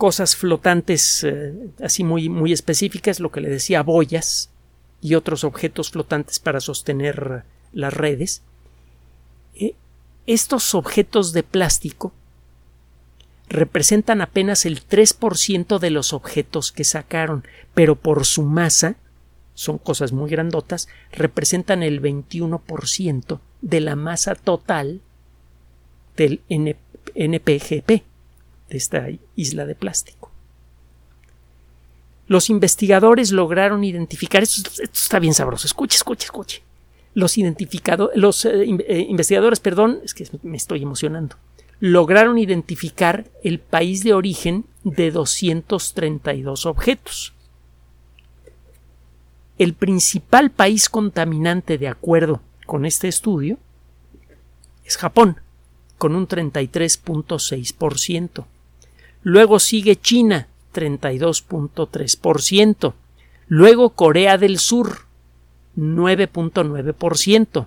cosas 0.00 0.34
flotantes 0.34 1.24
eh, 1.24 1.52
así 1.82 2.04
muy, 2.04 2.30
muy 2.30 2.54
específicas, 2.54 3.20
lo 3.20 3.30
que 3.30 3.42
le 3.42 3.50
decía 3.50 3.82
boyas 3.82 4.48
y 5.02 5.14
otros 5.14 5.44
objetos 5.44 5.90
flotantes 5.90 6.38
para 6.38 6.60
sostener 6.60 7.44
las 7.74 7.92
redes. 7.92 8.40
estos 10.26 10.74
objetos 10.74 11.34
de 11.34 11.42
plástico 11.42 12.14
representan 13.50 14.22
apenas 14.22 14.64
el 14.64 14.82
3% 14.88 15.78
de 15.78 15.90
los 15.90 16.14
objetos 16.14 16.72
que 16.72 16.84
sacaron, 16.84 17.44
pero 17.74 17.94
por 17.94 18.24
su 18.24 18.42
masa, 18.42 18.96
son 19.52 19.76
cosas 19.76 20.12
muy 20.12 20.30
grandotas, 20.30 20.88
representan 21.12 21.82
el 21.82 22.00
21% 22.00 23.38
de 23.60 23.80
la 23.80 23.96
masa 23.96 24.34
total 24.34 25.02
del 26.16 26.40
NPGP, 26.48 28.09
de 28.70 28.78
esta 28.78 29.08
isla 29.36 29.66
de 29.66 29.74
plástico. 29.74 30.30
Los 32.26 32.48
investigadores 32.48 33.32
lograron 33.32 33.84
identificar, 33.84 34.42
esto, 34.42 34.70
está 34.82 35.18
bien 35.18 35.34
sabroso, 35.34 35.66
escuche, 35.66 35.96
escuche, 35.96 36.24
escuche. 36.24 36.62
Los, 37.12 37.36
los 38.14 38.44
eh, 38.44 38.64
eh, 38.88 39.06
investigadores, 39.08 39.60
perdón, 39.60 40.00
es 40.04 40.14
que 40.14 40.26
me 40.42 40.56
estoy 40.56 40.82
emocionando 40.82 41.36
lograron 41.80 42.38
identificar 42.38 43.24
el 43.42 43.58
país 43.58 44.04
de 44.04 44.12
origen 44.12 44.66
de 44.84 45.10
232 45.10 46.66
objetos. 46.66 47.32
El 49.58 49.72
principal 49.74 50.50
país 50.50 50.90
contaminante 50.90 51.78
de 51.78 51.88
acuerdo 51.88 52.40
con 52.66 52.84
este 52.84 53.08
estudio 53.08 53.58
es 54.84 54.96
Japón, 54.96 55.40
con 55.98 56.14
un 56.14 56.28
33.6%. 56.28 58.44
Luego 59.22 59.58
sigue 59.58 59.96
China, 59.96 60.46
32.3%. 60.74 62.94
Luego 63.48 63.90
Corea 63.90 64.38
del 64.38 64.58
Sur, 64.58 65.00
9.9%. 65.76 67.66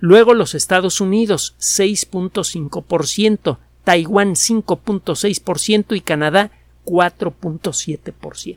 Luego 0.00 0.34
los 0.34 0.54
Estados 0.56 1.00
Unidos 1.00 1.54
6.5%, 1.60 3.58
Taiwán 3.84 4.34
5.6% 4.34 5.96
y 5.96 6.00
Canadá 6.00 6.50
4.7%. 6.84 8.56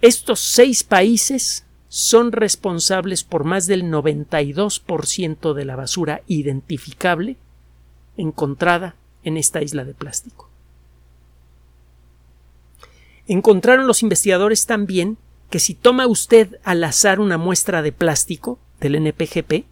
Estos 0.00 0.40
seis 0.40 0.84
países 0.84 1.64
son 1.88 2.30
responsables 2.32 3.24
por 3.24 3.44
más 3.44 3.66
del 3.66 3.84
92% 3.84 5.54
de 5.54 5.64
la 5.64 5.76
basura 5.76 6.20
identificable 6.26 7.36
encontrada 8.16 8.96
en 9.22 9.36
esta 9.36 9.62
isla 9.62 9.84
de 9.84 9.94
plástico. 9.94 10.47
Encontraron 13.28 13.86
los 13.86 14.02
investigadores 14.02 14.66
también 14.66 15.18
que 15.50 15.58
si 15.58 15.74
toma 15.74 16.06
usted 16.06 16.58
al 16.64 16.82
azar 16.82 17.20
una 17.20 17.38
muestra 17.38 17.82
de 17.82 17.92
plástico, 17.92 18.58
del 18.80 18.94
NPGP, 18.94 19.64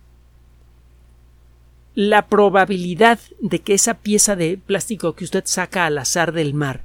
la 1.95 2.27
probabilidad 2.27 3.19
de 3.41 3.61
que 3.61 3.73
esa 3.73 3.95
pieza 3.95 4.37
de 4.37 4.59
plástico 4.59 5.15
que 5.15 5.25
usted 5.25 5.45
saca 5.47 5.87
al 5.87 5.97
azar 5.97 6.33
del 6.33 6.53
mar, 6.53 6.83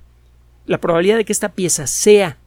la 0.66 0.80
probabilidad 0.80 1.18
de 1.18 1.26
que 1.26 1.34
esta 1.34 1.50
pieza 1.50 1.88
sea 1.88 2.38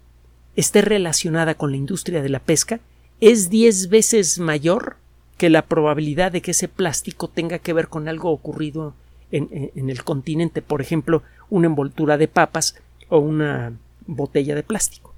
esté 0.56 0.80
relacionada 0.80 1.54
con 1.54 1.70
la 1.70 1.76
industria 1.76 2.22
de 2.22 2.30
la 2.30 2.38
pesca 2.38 2.80
es 3.20 3.50
diez 3.50 3.90
veces 3.90 4.38
mayor 4.38 4.96
que 5.36 5.50
la 5.50 5.66
probabilidad 5.66 6.32
de 6.32 6.40
que 6.40 6.52
ese 6.52 6.68
plástico 6.68 7.28
tenga 7.28 7.58
que 7.58 7.72
ver 7.74 7.88
con 7.88 8.08
algo 8.08 8.30
ocurrido 8.30 8.94
en, 9.30 9.70
en, 9.74 9.90
el 9.90 10.04
continente, 10.04 10.62
por 10.62 10.80
ejemplo, 10.80 11.22
una 11.50 11.66
envoltura 11.66 12.16
de 12.16 12.28
papas 12.28 12.76
o 13.08 13.18
una 13.18 13.72
botella 14.06 14.54
de 14.54 14.62
plástico. 14.62 15.14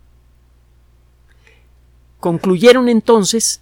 Concluyeron 2.21 2.89
entonces 2.89 3.61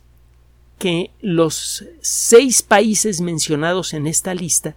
que 0.79 1.11
los 1.21 1.85
seis 2.01 2.63
países 2.63 3.21
mencionados 3.21 3.95
en 3.95 4.07
esta 4.07 4.35
lista 4.35 4.75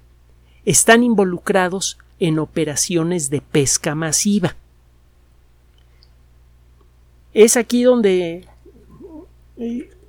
están 0.65 1.03
involucrados 1.03 1.97
en 2.19 2.39
operaciones 2.39 3.29
de 3.29 3.41
pesca 3.41 3.95
masiva. 3.95 4.55
Es 7.33 7.55
aquí 7.55 7.83
donde, 7.83 8.47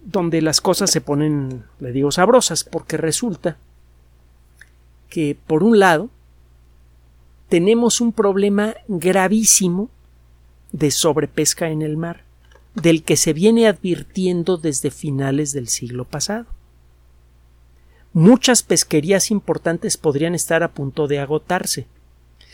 donde 0.05 0.41
las 0.41 0.61
cosas 0.61 0.91
se 0.91 1.01
ponen, 1.01 1.65
le 1.81 1.93
digo, 1.93 2.11
sabrosas, 2.11 2.65
porque 2.65 2.97
resulta 2.97 3.59
que, 5.11 5.37
por 5.47 5.63
un 5.63 5.79
lado, 5.79 6.11
tenemos 7.49 8.01
un 8.01 8.13
problema 8.13 8.75
gravísimo 8.89 9.91
de 10.73 10.91
sobrepesca 10.91 11.71
en 11.71 11.83
el 11.83 11.97
mar 11.97 12.25
del 12.75 13.03
que 13.03 13.17
se 13.17 13.33
viene 13.33 13.67
advirtiendo 13.67 14.57
desde 14.57 14.91
finales 14.91 15.53
del 15.53 15.69
siglo 15.69 16.05
pasado. 16.05 16.47
Muchas 18.13 18.63
pesquerías 18.63 19.31
importantes 19.31 19.97
podrían 19.97 20.35
estar 20.35 20.63
a 20.63 20.73
punto 20.73 21.09
de 21.09 21.19
agotarse. 21.19 21.87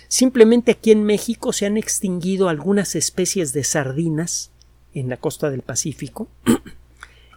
Simplemente 0.08 0.72
aquí 0.72 0.90
en 0.90 1.04
México 1.04 1.52
se 1.52 1.66
han 1.66 1.76
extinguido 1.76 2.48
algunas 2.48 2.94
especies 2.94 3.52
de 3.52 3.64
sardinas 3.64 4.50
en 4.94 5.08
la 5.08 5.16
costa 5.16 5.50
del 5.50 5.62
Pacífico 5.62 6.28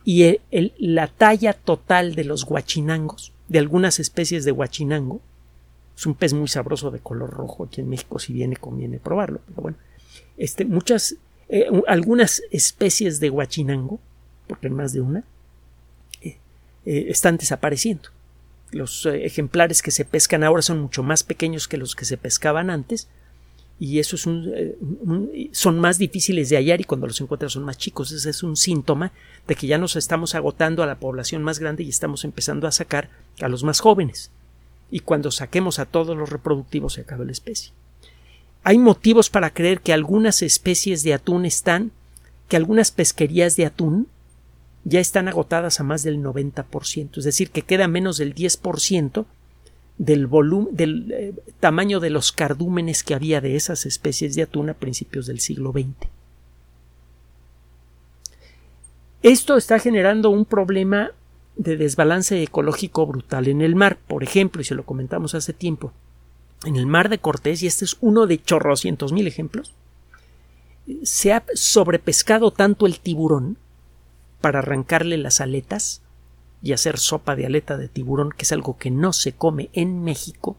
y 0.03 0.39
la 0.77 1.07
talla 1.07 1.53
total 1.53 2.15
de 2.15 2.23
los 2.23 2.45
guachinangos, 2.45 3.33
de 3.47 3.59
algunas 3.59 3.99
especies 3.99 4.45
de 4.45 4.51
guachinango, 4.51 5.21
es 5.95 6.05
un 6.05 6.13
pez 6.13 6.33
muy 6.33 6.47
sabroso 6.47 6.91
de 6.91 6.99
color 6.99 7.31
rojo 7.31 7.63
aquí 7.63 7.81
en 7.81 7.89
México, 7.89 8.19
si 8.19 8.31
viene 8.31 8.55
conviene 8.55 8.99
probarlo, 8.99 9.41
pero 9.47 9.61
bueno, 9.63 9.77
este, 10.37 10.65
muchas 10.65 11.15
eh, 11.49 11.67
algunas 11.87 12.43
especies 12.51 13.19
de 13.19 13.29
guachinango, 13.29 13.99
porque 14.47 14.69
más 14.69 14.93
de 14.93 15.01
una, 15.01 15.23
eh, 16.21 16.37
eh, 16.85 17.05
están 17.09 17.37
desapareciendo. 17.37 18.09
Los 18.71 19.05
ejemplares 19.05 19.81
que 19.81 19.91
se 19.91 20.03
pescan 20.03 20.43
ahora 20.43 20.61
son 20.61 20.81
mucho 20.81 21.01
más 21.01 21.23
pequeños 21.23 21.67
que 21.67 21.77
los 21.77 21.95
que 21.95 22.03
se 22.03 22.17
pescaban 22.17 22.69
antes 22.69 23.07
y 23.79 23.99
eso 23.99 24.15
es 24.15 24.25
un, 24.25 25.49
son 25.51 25.79
más 25.79 25.97
difíciles 25.99 26.49
de 26.49 26.57
hallar 26.57 26.81
y 26.81 26.83
cuando 26.83 27.07
los 27.07 27.21
encuentras 27.21 27.53
son 27.53 27.63
más 27.63 27.77
chicos. 27.77 28.11
Ese 28.11 28.31
es 28.31 28.43
un 28.43 28.57
síntoma 28.57 29.13
de 29.47 29.55
que 29.55 29.67
ya 29.67 29.77
nos 29.77 29.95
estamos 29.95 30.35
agotando 30.35 30.83
a 30.83 30.87
la 30.87 30.99
población 30.99 31.43
más 31.43 31.59
grande 31.59 31.83
y 31.83 31.89
estamos 31.89 32.25
empezando 32.25 32.67
a 32.67 32.71
sacar 32.71 33.09
a 33.39 33.47
los 33.47 33.63
más 33.63 33.79
jóvenes. 33.79 34.31
Y 34.89 35.01
cuando 35.01 35.31
saquemos 35.31 35.79
a 35.79 35.85
todos 35.85 36.17
los 36.17 36.29
reproductivos 36.29 36.93
se 36.93 37.01
acaba 37.01 37.23
la 37.23 37.31
especie. 37.31 37.71
Hay 38.67 38.79
motivos 38.79 39.29
para 39.29 39.53
creer 39.53 39.79
que 39.79 39.93
algunas 39.93 40.41
especies 40.41 41.01
de 41.01 41.13
atún 41.13 41.45
están, 41.45 41.91
que 42.49 42.57
algunas 42.57 42.91
pesquerías 42.91 43.55
de 43.55 43.65
atún 43.65 44.09
ya 44.83 44.99
están 44.99 45.29
agotadas 45.29 45.79
a 45.79 45.85
más 45.85 46.03
del 46.03 46.21
90%, 46.21 47.17
es 47.17 47.23
decir, 47.23 47.49
que 47.49 47.61
queda 47.61 47.87
menos 47.87 48.17
del 48.17 48.35
10% 48.35 49.23
del 49.97 50.27
volumen, 50.27 50.75
del 50.75 51.11
eh, 51.13 51.33
tamaño 51.61 52.01
de 52.01 52.09
los 52.09 52.33
cardúmenes 52.33 53.03
que 53.03 53.15
había 53.15 53.39
de 53.39 53.55
esas 53.55 53.85
especies 53.85 54.35
de 54.35 54.41
atún 54.41 54.69
a 54.69 54.73
principios 54.73 55.27
del 55.27 55.39
siglo 55.39 55.71
XX. 55.71 56.09
Esto 59.23 59.55
está 59.55 59.79
generando 59.79 60.29
un 60.29 60.43
problema 60.43 61.11
de 61.55 61.77
desbalance 61.77 62.43
ecológico 62.43 63.07
brutal 63.07 63.47
en 63.47 63.61
el 63.61 63.75
mar, 63.75 63.97
por 64.09 64.23
ejemplo, 64.23 64.61
y 64.61 64.65
se 64.65 64.75
lo 64.75 64.83
comentamos 64.83 65.35
hace 65.35 65.53
tiempo 65.53 65.93
en 66.65 66.75
el 66.75 66.87
mar 66.87 67.09
de 67.09 67.19
Cortés, 67.19 67.61
y 67.63 67.67
este 67.67 67.85
es 67.85 67.97
uno 68.01 68.25
de 68.27 68.41
chorrocientos 68.41 69.13
mil 69.13 69.27
ejemplos, 69.27 69.73
se 71.03 71.33
ha 71.33 71.43
sobrepescado 71.53 72.51
tanto 72.51 72.85
el 72.85 72.99
tiburón 72.99 73.57
para 74.41 74.59
arrancarle 74.59 75.17
las 75.17 75.41
aletas 75.41 76.01
y 76.61 76.73
hacer 76.73 76.97
sopa 76.97 77.35
de 77.35 77.45
aleta 77.45 77.77
de 77.77 77.87
tiburón, 77.87 78.31
que 78.31 78.43
es 78.43 78.51
algo 78.51 78.77
que 78.77 78.89
no 78.89 79.13
se 79.13 79.33
come 79.33 79.69
en 79.73 80.03
México, 80.03 80.57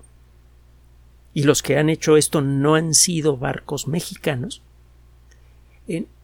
y 1.34 1.44
los 1.44 1.62
que 1.62 1.78
han 1.78 1.88
hecho 1.88 2.16
esto 2.16 2.40
no 2.40 2.74
han 2.74 2.94
sido 2.94 3.36
barcos 3.36 3.88
mexicanos, 3.88 4.62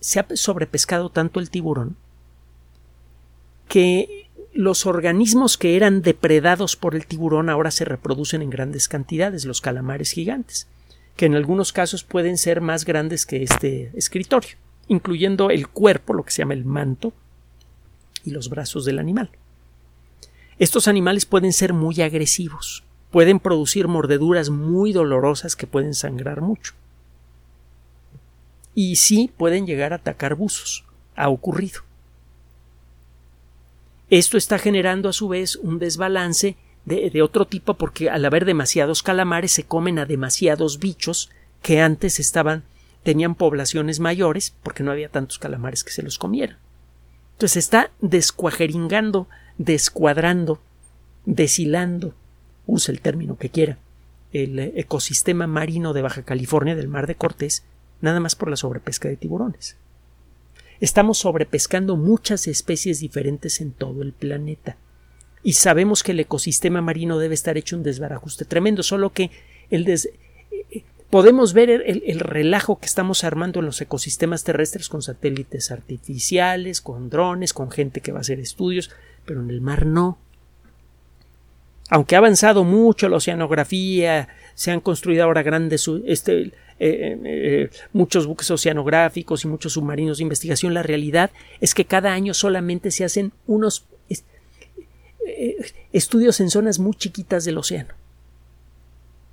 se 0.01 0.21
ha 0.21 0.27
sobrepescado 0.35 1.09
tanto 1.09 1.41
el 1.41 1.51
tiburón 1.51 1.97
que 3.69 4.24
los 4.55 4.87
organismos 4.87 5.59
que 5.59 5.77
eran 5.77 6.01
depredados 6.01 6.77
por 6.77 6.95
el 6.95 7.07
tiburón 7.07 7.51
ahora 7.51 7.73
se 7.73 7.85
reproducen 7.85 8.41
en 8.41 8.51
grandes 8.51 8.89
cantidades, 8.89 9.45
los 9.45 9.61
calamares 9.61 10.13
gigantes, 10.13 10.69
que 11.17 11.27
en 11.27 11.35
algunos 11.35 11.73
casos 11.73 12.05
pueden 12.05 12.39
ser 12.39 12.61
más 12.61 12.85
grandes 12.85 13.27
que 13.27 13.43
este 13.43 13.91
escritorio, 13.95 14.57
incluyendo 14.87 15.51
el 15.51 15.69
cuerpo, 15.69 16.15
lo 16.15 16.25
que 16.25 16.31
se 16.31 16.43
llama 16.43 16.55
el 16.55 16.65
manto, 16.65 17.13
y 18.25 18.31
los 18.31 18.49
brazos 18.49 18.85
del 18.85 19.01
animal. 19.01 19.29
Estos 20.59 20.87
animales 20.87 21.27
pueden 21.27 21.53
ser 21.53 21.73
muy 21.73 22.01
agresivos, 22.01 22.85
pueden 23.11 23.41
producir 23.41 23.89
mordeduras 23.89 24.51
muy 24.51 24.93
dolorosas 24.93 25.57
que 25.57 25.67
pueden 25.67 25.95
sangrar 25.95 26.41
mucho. 26.41 26.75
Y 28.73 28.97
sí 28.97 29.33
pueden 29.37 29.67
llegar 29.67 29.93
a 29.93 29.97
atacar 29.97 30.37
buzos. 30.37 30.85
Ha 31.17 31.29
ocurrido. 31.29 31.83
Esto 34.15 34.37
está 34.37 34.61
generando 34.61 35.09
a 35.09 35.13
su 35.13 35.27
vez 35.27 35.57
un 35.57 35.81
desbalance 35.81 36.55
de, 36.85 37.21
otro 37.21 37.49
tipo 37.49 37.75
porque 37.75 38.11
al 38.11 38.25
haber 38.25 38.45
demasiados 38.45 39.03
calamares 39.03 39.51
se 39.51 39.65
comen 39.65 39.99
a 39.99 40.07
demasiados 40.07 40.79
bichos 40.79 41.33
que 41.63 41.81
antes 41.81 42.21
estaban 42.21 42.63
tenían 43.03 43.35
poblaciones 43.35 43.99
mayores 43.99 44.55
porque 44.63 44.85
no 44.85 44.93
había 44.93 45.09
tantos 45.09 45.41
calamares 45.41 45.83
que 45.83 45.91
se 45.91 46.05
los 46.05 46.17
comieran. 46.19 46.59
Entonces 47.33 47.57
está 47.57 47.91
descuajeringando, 48.01 49.27
descuadrando, 49.59 50.61
deshilando, 51.27 52.15
use 52.69 52.93
el 52.93 53.01
término 53.01 53.37
que 53.37 53.51
quiera, 53.51 53.79
el 54.33 54.61
ecosistema 54.61 55.49
marino 55.49 55.93
de 55.93 56.03
Baja 56.03 56.23
California 56.23 56.77
del 56.77 56.87
Mar 56.87 57.09
de 57.09 57.17
Cortés, 57.17 57.65
nada 58.01 58.21
más 58.21 58.37
por 58.37 58.49
la 58.49 58.55
sobrepesca 58.55 59.09
de 59.09 59.17
tiburones. 59.17 59.77
Estamos 60.81 61.19
sobrepescando 61.19 61.97
muchas 61.97 62.47
especies 62.47 63.01
diferentes 63.01 63.61
en 63.61 63.73
todo 63.73 64.03
el 64.03 64.13
planeta. 64.13 64.77
Y 65.43 65.55
sabemos 65.55 66.03
que 66.03 66.13
el 66.13 66.21
ecosistema 66.21 66.81
marino 66.81 67.19
debe 67.19 67.35
estar 67.35 67.57
hecho 67.59 67.77
un 67.77 67.83
desbarajuste 67.83 68.45
tremendo, 68.45 68.83
solo 68.83 69.13
que 69.13 69.31
el 69.71 69.85
des... 69.85 70.09
podemos 71.11 71.53
ver 71.53 71.71
el, 71.71 72.03
el, 72.07 72.21
relajo 72.21 72.79
que 72.79 72.87
estamos 72.87 73.25
armando 73.25 73.61
en 73.61 73.67
los 73.67 73.81
ecosistemas 73.81 74.43
terrestres 74.43 74.89
con 74.89 75.03
satélites 75.03 75.71
artificiales, 75.71 76.81
con 76.81 77.11
drones, 77.11 77.53
con 77.53 77.71
gente 77.71 78.01
que 78.01 78.13
va 78.13 78.19
a 78.19 78.21
hacer 78.23 78.41
estudios, 78.41 78.91
pero 79.27 79.43
en 79.43 79.51
el 79.51 79.61
mar 79.61 79.85
no. 79.85 80.19
Aunque 81.91 82.15
ha 82.15 82.19
avanzado 82.19 82.65
mucho 82.65 83.09
la 83.11 83.17
oceanografía, 83.17 84.29
se 84.55 84.71
han 84.71 84.81
construido 84.81 85.25
ahora 85.25 85.43
grandes 85.43 85.89
este, 86.07 86.53
eh, 86.81 87.19
eh, 87.25 87.71
muchos 87.93 88.27
buques 88.27 88.51
oceanográficos 88.51 89.45
y 89.45 89.49
muchos 89.49 89.75
submarinos 89.75 90.19
de 90.19 90.25
investigación, 90.25 90.75
la 90.75 90.83
realidad 90.83 91.31
es 91.61 91.75
que 91.75 91.85
cada 91.85 92.13
año 92.13 92.35
solamente 92.35 92.91
se 92.91 93.05
hacen 93.05 93.33
unos 93.47 93.85
eh, 95.27 95.57
estudios 95.93 96.41
en 96.41 96.51
zonas 96.51 96.79
muy 96.79 96.95
chiquitas 96.95 97.45
del 97.45 97.59
océano. 97.59 97.95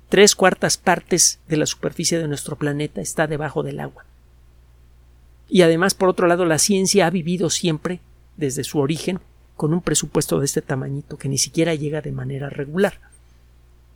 Tres 0.08 0.34
cuartas 0.36 0.76
partes 0.76 1.40
de 1.48 1.56
la 1.56 1.66
superficie 1.66 2.18
de 2.18 2.28
nuestro 2.28 2.56
planeta 2.56 3.00
está 3.00 3.26
debajo 3.26 3.62
del 3.62 3.80
agua. 3.80 4.04
Y 5.48 5.62
además, 5.62 5.94
por 5.94 6.08
otro 6.08 6.26
lado, 6.26 6.44
la 6.44 6.58
ciencia 6.58 7.06
ha 7.06 7.10
vivido 7.10 7.50
siempre, 7.50 8.00
desde 8.36 8.64
su 8.64 8.78
origen, 8.78 9.20
con 9.56 9.74
un 9.74 9.82
presupuesto 9.82 10.38
de 10.38 10.46
este 10.46 10.62
tamañito 10.62 11.18
que 11.18 11.28
ni 11.28 11.38
siquiera 11.38 11.74
llega 11.74 12.00
de 12.00 12.12
manera 12.12 12.48
regular 12.48 13.11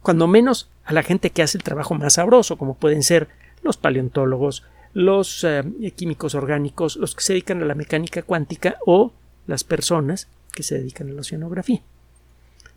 cuando 0.07 0.29
menos 0.29 0.69
a 0.85 0.93
la 0.93 1.03
gente 1.03 1.31
que 1.31 1.43
hace 1.43 1.59
el 1.59 1.65
trabajo 1.65 1.93
más 1.95 2.13
sabroso, 2.13 2.57
como 2.57 2.75
pueden 2.75 3.03
ser 3.03 3.27
los 3.65 3.77
paleontólogos, 3.77 4.63
los 4.95 5.43
eh, 5.43 5.65
químicos 5.97 6.37
orgánicos, 6.37 6.95
los 6.95 7.17
que 7.17 7.25
se 7.25 7.33
dedican 7.33 7.61
a 7.61 7.67
la 7.67 7.75
mecánica 7.75 8.23
cuántica 8.23 8.77
o 8.87 9.13
las 9.49 9.65
personas 9.65 10.29
que 10.53 10.63
se 10.63 10.79
dedican 10.79 11.11
a 11.11 11.13
la 11.13 11.23
oceanografía. 11.23 11.83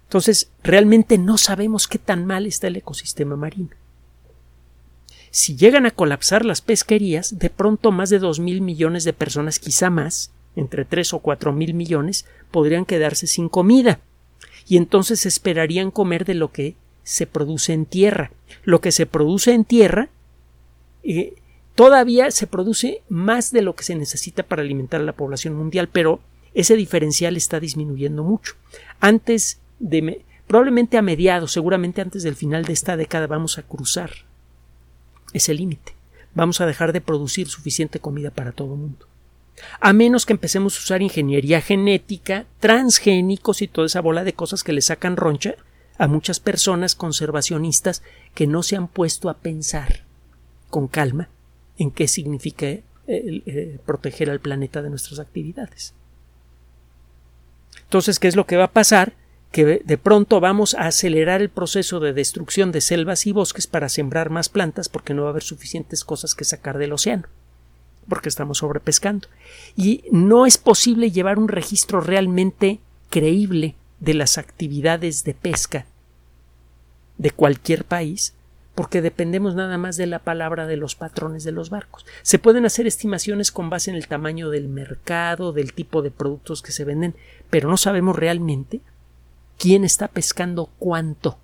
Entonces, 0.05 0.49
realmente 0.63 1.19
no 1.19 1.37
sabemos 1.37 1.87
qué 1.87 1.99
tan 1.99 2.25
mal 2.25 2.47
está 2.47 2.65
el 2.65 2.77
ecosistema 2.77 3.35
marino. 3.35 3.69
Si 5.29 5.55
llegan 5.55 5.85
a 5.85 5.91
colapsar 5.91 6.45
las 6.45 6.61
pesquerías, 6.61 7.37
de 7.37 7.51
pronto 7.51 7.91
más 7.91 8.09
de 8.09 8.17
dos 8.17 8.39
mil 8.39 8.61
millones 8.61 9.03
de 9.03 9.13
personas, 9.13 9.59
quizá 9.59 9.91
más, 9.91 10.31
entre 10.55 10.83
tres 10.83 11.13
o 11.13 11.19
cuatro 11.19 11.53
mil 11.53 11.75
millones, 11.75 12.25
podrían 12.49 12.85
quedarse 12.85 13.27
sin 13.27 13.49
comida. 13.49 13.99
Y 14.67 14.77
entonces 14.77 15.27
esperarían 15.27 15.91
comer 15.91 16.25
de 16.25 16.33
lo 16.33 16.51
que 16.51 16.75
se 17.03 17.27
produce 17.27 17.73
en 17.73 17.85
tierra. 17.85 18.31
Lo 18.63 18.81
que 18.81 18.91
se 18.91 19.05
produce 19.05 19.53
en 19.53 19.65
tierra 19.65 20.09
eh, 21.03 21.33
todavía 21.75 22.31
se 22.31 22.47
produce 22.47 23.01
más 23.09 23.51
de 23.51 23.61
lo 23.61 23.75
que 23.75 23.83
se 23.83 23.95
necesita 23.95 24.43
para 24.43 24.61
alimentar 24.61 25.01
a 25.01 25.05
la 25.05 25.13
población 25.13 25.55
mundial, 25.55 25.89
pero 25.91 26.19
ese 26.53 26.75
diferencial 26.75 27.37
está 27.37 27.59
disminuyendo 27.59 28.23
mucho. 28.23 28.55
Antes 28.99 29.59
de 29.79 30.23
probablemente 30.47 30.97
a 30.97 31.01
mediados, 31.01 31.51
seguramente 31.51 32.01
antes 32.01 32.23
del 32.23 32.35
final 32.35 32.65
de 32.65 32.73
esta 32.73 32.97
década 32.97 33.27
vamos 33.27 33.57
a 33.57 33.63
cruzar 33.63 34.11
ese 35.33 35.53
límite. 35.53 35.93
Vamos 36.33 36.61
a 36.61 36.65
dejar 36.65 36.93
de 36.93 37.01
producir 37.01 37.47
suficiente 37.47 37.99
comida 37.99 38.31
para 38.31 38.51
todo 38.51 38.73
el 38.73 38.79
mundo. 38.79 39.05
A 39.79 39.93
menos 39.93 40.25
que 40.25 40.33
empecemos 40.33 40.75
a 40.75 40.79
usar 40.79 41.01
ingeniería 41.01 41.61
genética, 41.61 42.45
transgénicos 42.59 43.61
y 43.61 43.67
toda 43.67 43.87
esa 43.87 44.01
bola 44.01 44.23
de 44.23 44.33
cosas 44.33 44.63
que 44.63 44.73
le 44.73 44.81
sacan 44.81 45.17
roncha 45.17 45.55
a 45.99 46.07
muchas 46.07 46.39
personas 46.39 46.95
conservacionistas 46.95 48.01
que 48.33 48.47
no 48.47 48.63
se 48.63 48.75
han 48.75 48.87
puesto 48.87 49.29
a 49.29 49.35
pensar 49.35 50.05
con 50.69 50.87
calma 50.87 51.29
en 51.77 51.91
qué 51.91 52.07
significa 52.07 52.65
eh, 52.67 52.83
eh, 53.07 53.79
proteger 53.85 54.29
al 54.29 54.39
planeta 54.39 54.81
de 54.81 54.89
nuestras 54.89 55.19
actividades. 55.19 55.93
Entonces, 57.83 58.17
¿qué 58.17 58.27
es 58.27 58.35
lo 58.35 58.47
que 58.47 58.57
va 58.57 58.65
a 58.65 58.71
pasar? 58.71 59.13
Que 59.51 59.81
de 59.83 59.97
pronto 59.97 60.39
vamos 60.39 60.73
a 60.73 60.87
acelerar 60.87 61.41
el 61.41 61.49
proceso 61.49 61.99
de 61.99 62.13
destrucción 62.13 62.71
de 62.71 62.81
selvas 62.81 63.27
y 63.27 63.31
bosques 63.31 63.67
para 63.67 63.89
sembrar 63.89 64.29
más 64.29 64.47
plantas 64.47 64.89
porque 64.89 65.13
no 65.13 65.23
va 65.23 65.29
a 65.29 65.31
haber 65.31 65.43
suficientes 65.43 66.03
cosas 66.03 66.33
que 66.33 66.45
sacar 66.45 66.77
del 66.77 66.93
océano 66.93 67.27
porque 68.09 68.27
estamos 68.27 68.57
sobrepescando. 68.57 69.27
Y 69.77 70.03
no 70.11 70.45
es 70.45 70.57
posible 70.57 71.11
llevar 71.11 71.37
un 71.37 71.47
registro 71.47 72.01
realmente 72.01 72.79
creíble 73.09 73.75
de 73.99 74.13
las 74.13 74.37
actividades 74.37 75.23
de 75.23 75.33
pesca 75.33 75.85
de 77.17 77.31
cualquier 77.31 77.83
país 77.83 78.33
porque 78.79 79.01
dependemos 79.01 79.55
nada 79.55 79.77
más 79.77 79.97
de 79.97 80.07
la 80.07 80.19
palabra 80.19 80.65
de 80.65 80.77
los 80.77 80.95
patrones 80.95 81.43
de 81.43 81.51
los 81.51 81.69
barcos. 81.69 82.05
Se 82.21 82.39
pueden 82.39 82.65
hacer 82.65 82.87
estimaciones 82.87 83.51
con 83.51 83.69
base 83.69 83.91
en 83.91 83.97
el 83.97 84.07
tamaño 84.07 84.49
del 84.49 84.69
mercado, 84.69 85.51
del 85.51 85.73
tipo 85.73 86.01
de 86.01 86.11
productos 86.11 86.61
que 86.61 86.71
se 86.71 86.85
venden, 86.85 87.13
pero 87.49 87.69
no 87.69 87.75
sabemos 87.75 88.15
realmente 88.15 88.79
quién 89.57 89.83
está 89.83 90.07
pescando 90.07 90.69
cuánto. 90.79 91.37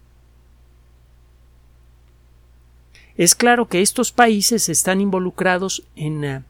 Es 3.18 3.36
claro 3.36 3.68
que 3.68 3.82
estos 3.82 4.14
países 4.14 4.70
están 4.70 5.02
involucrados 5.02 5.84
en 5.98 6.24
eh, 6.24 6.44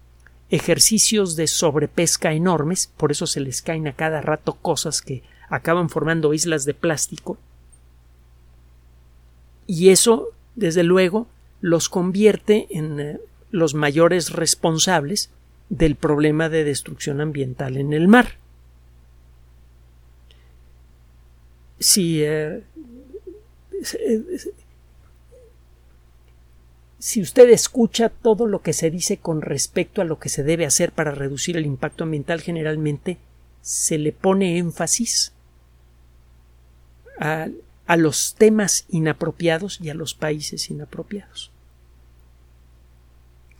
ejercicios 0.51 1.35
de 1.35 1.47
sobrepesca 1.47 2.33
enormes, 2.33 2.91
por 2.95 3.11
eso 3.11 3.25
se 3.25 3.39
les 3.39 3.63
caen 3.63 3.87
a 3.87 3.93
cada 3.93 4.21
rato 4.21 4.53
cosas 4.53 5.01
que 5.01 5.23
acaban 5.55 5.89
formando 5.89 6.33
islas 6.33 6.65
de 6.65 6.73
plástico. 6.73 7.37
Y 9.67 9.89
eso, 9.89 10.29
desde 10.55 10.83
luego, 10.83 11.27
los 11.61 11.89
convierte 11.89 12.67
en 12.69 12.99
eh, 12.99 13.19
los 13.51 13.73
mayores 13.73 14.31
responsables 14.31 15.31
del 15.69 15.95
problema 15.95 16.49
de 16.49 16.63
destrucción 16.63 17.21
ambiental 17.21 17.77
en 17.77 17.93
el 17.93 18.07
mar. 18.07 18.37
Si, 21.79 22.23
eh, 22.23 22.63
si 26.99 27.21
usted 27.21 27.49
escucha 27.49 28.09
todo 28.09 28.45
lo 28.45 28.61
que 28.61 28.73
se 28.73 28.91
dice 28.91 29.17
con 29.17 29.41
respecto 29.41 30.01
a 30.01 30.05
lo 30.05 30.19
que 30.19 30.29
se 30.29 30.43
debe 30.43 30.65
hacer 30.65 30.91
para 30.91 31.11
reducir 31.11 31.57
el 31.57 31.65
impacto 31.65 32.03
ambiental, 32.03 32.41
generalmente 32.41 33.17
se 33.61 33.97
le 33.97 34.11
pone 34.11 34.57
énfasis 34.57 35.34
a, 37.19 37.49
los 37.97 38.35
temas 38.35 38.85
inapropiados 38.89 39.79
y 39.81 39.89
a 39.89 39.93
los 39.93 40.13
países 40.13 40.69
inapropiados. 40.69 41.51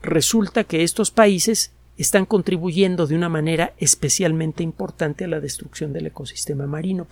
Resulta 0.02 0.64
que 0.64 0.84
estos 0.84 1.12
países 1.12 1.72
están 1.98 2.26
contribuyendo 2.26 3.08
de 3.08 3.16
una 3.16 3.30
manera 3.30 3.74
especialmente 3.78 4.64
importante 4.64 5.26
a 5.26 5.28
la 5.28 5.40
destrucción 5.40 5.94
del 5.94 6.08
ecosistema 6.08 6.68
marino, 6.68 7.08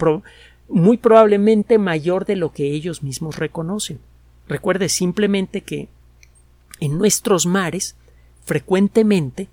muy 0.68 0.98
probablemente 0.98 1.78
mayor 1.78 2.26
de 2.26 2.36
lo 2.36 2.52
que 2.52 2.72
ellos 2.72 3.04
mismos 3.04 3.38
reconocen. 3.38 4.00
Recuerde 4.48 4.90
simplemente 4.90 5.62
que 5.62 5.88
en 6.80 6.98
nuestros 6.98 7.46
mares 7.46 7.96
frecuentemente 8.44 9.48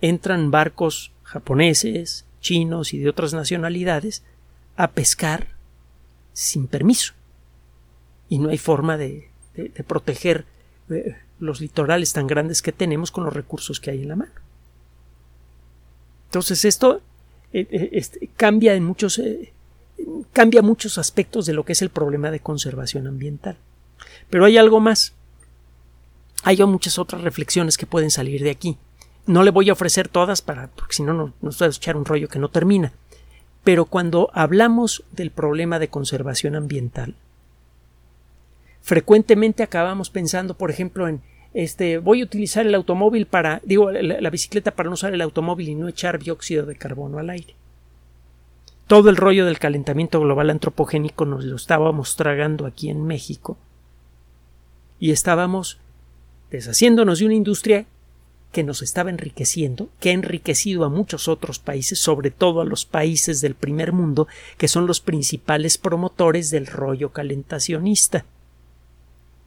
entran 0.00 0.50
barcos 0.50 1.12
japoneses, 1.22 2.24
chinos 2.40 2.94
y 2.94 2.98
de 2.98 3.08
otras 3.08 3.34
nacionalidades 3.34 4.22
a 4.76 4.90
pescar 4.92 5.53
sin 6.34 6.66
permiso. 6.66 7.14
Y 8.28 8.38
no 8.38 8.50
hay 8.50 8.58
forma 8.58 8.98
de, 8.98 9.30
proteger 9.86 10.44
eh, 10.90 11.16
los 11.38 11.62
litorales 11.62 12.12
tan 12.12 12.26
grandes 12.26 12.60
que 12.60 12.72
tenemos 12.72 13.10
con 13.10 13.24
los 13.24 13.32
recursos 13.32 13.80
que 13.80 13.90
hay 13.90 14.02
en 14.02 14.08
la 14.08 14.16
mano. 14.16 14.32
Entonces 16.26 16.66
esto 16.66 17.00
eh, 17.52 17.66
eh, 17.70 17.88
este, 17.92 18.28
cambia 18.36 18.74
en 18.74 18.84
muchos 18.84 19.20
cambia 20.32 20.60
muchos 20.60 20.98
aspectos 20.98 21.46
de 21.46 21.52
lo 21.52 21.64
que 21.64 21.72
es 21.72 21.80
el 21.80 21.88
problema 21.88 22.30
de 22.30 22.40
conservación 22.40 23.06
ambiental. 23.06 23.56
Pero 24.28 24.44
hay 24.44 24.58
algo 24.58 24.80
más. 24.80 25.14
Hay 26.42 26.58
muchas 26.64 26.98
otras 26.98 27.22
reflexiones 27.22 27.78
que 27.78 27.86
pueden 27.86 28.10
salir 28.10 28.42
de 28.42 28.50
aquí. 28.50 28.76
No 29.26 29.42
le 29.42 29.50
voy 29.50 29.70
a 29.70 29.72
ofrecer 29.72 30.08
todas 30.08 30.42
para, 30.42 30.68
porque 30.68 30.94
si 30.94 31.02
no, 31.02 31.14
no 31.14 31.32
nos 31.40 31.62
va 31.62 31.66
a 31.66 31.70
echar 31.70 31.96
un 31.96 32.04
rollo 32.04 32.28
que 32.28 32.38
no 32.38 32.50
termina. 32.50 32.92
Pero 33.64 33.86
cuando 33.86 34.30
hablamos 34.34 35.04
del 35.10 35.30
problema 35.30 35.78
de 35.78 35.88
conservación 35.88 36.54
ambiental, 36.54 37.14
frecuentemente 38.82 39.62
acabamos 39.62 40.10
pensando, 40.10 40.54
por 40.54 40.70
ejemplo, 40.70 41.08
en 41.08 41.22
este, 41.54 41.98
voy 41.98 42.20
a 42.20 42.24
utilizar 42.24 42.66
el 42.66 42.74
automóvil 42.74 43.26
para, 43.26 43.60
digo, 43.64 43.90
la, 43.90 44.30
bicicleta 44.30 44.72
para 44.72 44.88
no 44.88 44.94
usar 44.94 45.14
el 45.14 45.20
automóvil 45.20 45.68
y 45.68 45.74
no 45.76 45.88
echar 45.88 46.18
dióxido 46.18 46.66
de 46.66 46.76
carbono 46.76 47.18
al 47.18 47.30
aire. 47.30 47.54
Todo 48.88 49.08
el 49.08 49.16
rollo 49.16 49.46
del 49.46 49.60
calentamiento 49.60 50.20
global 50.20 50.50
antropogénico 50.50 51.24
nos 51.24 51.44
lo 51.44 51.56
estábamos 51.56 52.16
tragando 52.16 52.66
aquí 52.66 52.90
en 52.90 53.06
México 53.06 53.56
y 54.98 55.12
estábamos 55.12 55.78
deshaciéndonos 56.50 57.20
de 57.20 57.26
una 57.26 57.34
industria 57.34 57.86
que 58.54 58.62
nos 58.62 58.82
estaba 58.82 59.10
enriqueciendo, 59.10 59.90
que 59.98 60.10
ha 60.10 60.12
enriquecido 60.12 60.84
a 60.84 60.88
muchos 60.88 61.26
otros 61.26 61.58
países, 61.58 61.98
sobre 61.98 62.30
todo 62.30 62.60
a 62.60 62.64
los 62.64 62.86
países 62.86 63.40
del 63.40 63.56
primer 63.56 63.92
mundo, 63.92 64.28
que 64.56 64.68
son 64.68 64.86
los 64.86 65.00
principales 65.00 65.76
promotores 65.76 66.50
del 66.50 66.68
rollo 66.68 67.10
calentacionista. 67.10 68.24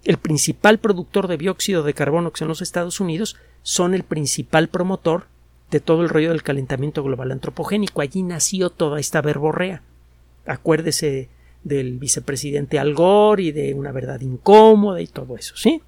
El 0.04 0.18
principal 0.18 0.78
productor 0.78 1.30
de 1.30 1.38
dióxido 1.38 1.84
de 1.84 1.94
carbono, 1.94 2.32
que 2.32 2.40
son 2.40 2.50
los 2.50 2.62
Estados 2.62 3.00
Unidos, 3.00 3.38
son 3.64 3.94
el 3.94 4.04
principal 4.04 4.68
promotor 4.68 5.28
de 5.72 5.80
todo 5.80 6.02
el 6.02 6.10
rollo 6.10 6.30
del 6.30 6.44
calentamiento 6.44 7.02
global 7.02 7.32
antropogénico. 7.32 8.02
Allí 8.02 8.24
nació 8.24 8.70
toda 8.70 9.00
esta 9.00 9.22
verborrea. 9.22 9.84
Acuérdese 10.46 11.30
del 11.64 11.98
vicepresidente 11.98 12.78
Al 12.78 12.94
Gore 12.94 13.44
y 13.44 13.52
de 13.54 13.74
una 13.74 13.94
verdad 13.94 14.20
incómoda 14.20 15.00
y 15.00 15.08
todo 15.08 15.38
eso, 15.38 15.56
¿sí? 15.56 15.82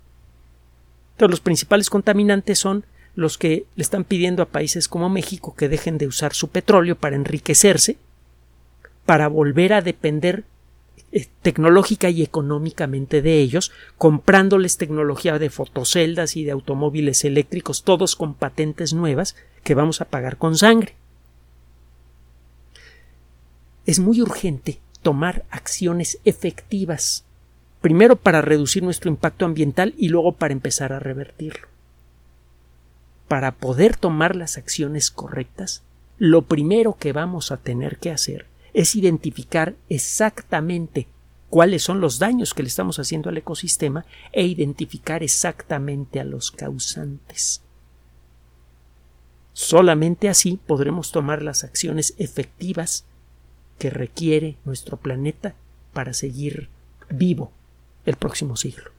Entonces 1.14 1.32
los 1.32 1.42
principales 1.42 1.90
contaminantes 1.90 2.60
son 2.60 2.86
los 3.20 3.38
que 3.38 3.66
le 3.76 3.84
están 3.84 4.06
pidiendo 4.06 4.42
a 4.42 4.48
países 4.48 4.88
como 4.88 5.10
México 5.10 5.54
que 5.56 5.70
dejen 5.70 5.98
de 5.98 6.08
usar 6.08 6.34
su 6.34 6.48
petróleo 6.48 6.96
para 6.96 7.18
enriquecerse, 7.18 7.98
para 9.06 9.28
volver 9.28 9.74
a 9.74 9.82
depender 9.82 10.46
eh, 11.12 11.28
tecnológica 11.42 12.10
y 12.10 12.24
económicamente 12.24 13.22
de 13.22 13.40
ellos, 13.40 13.72
comprándoles 13.98 14.78
tecnología 14.78 15.38
de 15.38 15.50
fotoceldas 15.50 16.38
y 16.38 16.46
de 16.46 16.52
automóviles 16.52 17.26
eléctricos, 17.26 17.84
todos 17.84 18.16
con 18.16 18.34
patentes 18.34 18.94
nuevas 18.94 19.36
que 19.64 19.76
vamos 19.76 20.00
a 20.00 20.06
pagar 20.06 20.38
con 20.38 20.58
sangre. 20.58 20.96
Es 23.86 24.00
muy 24.00 24.22
urgente 24.22 24.80
tomar 25.02 25.44
acciones 25.50 26.20
efectivas, 26.24 27.26
primero 27.82 28.16
para 28.16 28.42
reducir 28.42 28.84
nuestro 28.84 29.10
impacto 29.10 29.46
ambiental 29.46 29.94
y 29.98 30.08
luego 30.08 30.34
para 30.34 30.54
empezar 30.54 30.94
a 30.94 31.00
revertirlo 31.00 31.68
para 33.30 33.54
poder 33.54 33.96
tomar 33.96 34.36
las 34.36 34.58
acciones 34.58 35.12
correctas, 35.12 35.84
lo 36.18 36.42
primero 36.42 36.98
que 36.98 37.14
vamos 37.14 37.52
a 37.52 37.58
tener 37.58 37.98
que 38.00 38.12
hacer 38.12 38.48
es 38.74 38.96
identificar 38.96 39.76
exactamente 39.88 41.08
cuáles 41.50 41.84
son 41.84 42.02
los 42.02 42.20
daños 42.20 42.54
que 42.54 42.64
le 42.64 42.70
estamos 42.70 43.00
haciendo 43.00 43.30
al 43.30 43.38
ecosistema 43.38 44.04
e 44.34 44.46
identificar 44.46 45.24
exactamente 45.24 46.20
a 46.20 46.24
los 46.24 46.52
causantes. 46.52 47.62
Solamente 49.54 50.28
así 50.28 50.60
podremos 50.66 51.12
tomar 51.12 51.44
las 51.44 51.64
acciones 51.64 52.16
efectivas 52.18 53.06
que 53.78 53.92
requiere 53.92 54.58
nuestro 54.66 54.98
planeta 54.98 55.54
para 55.94 56.14
seguir 56.14 56.70
vivo 57.10 57.52
el 58.06 58.16
próximo 58.16 58.56
siglo. 58.56 58.99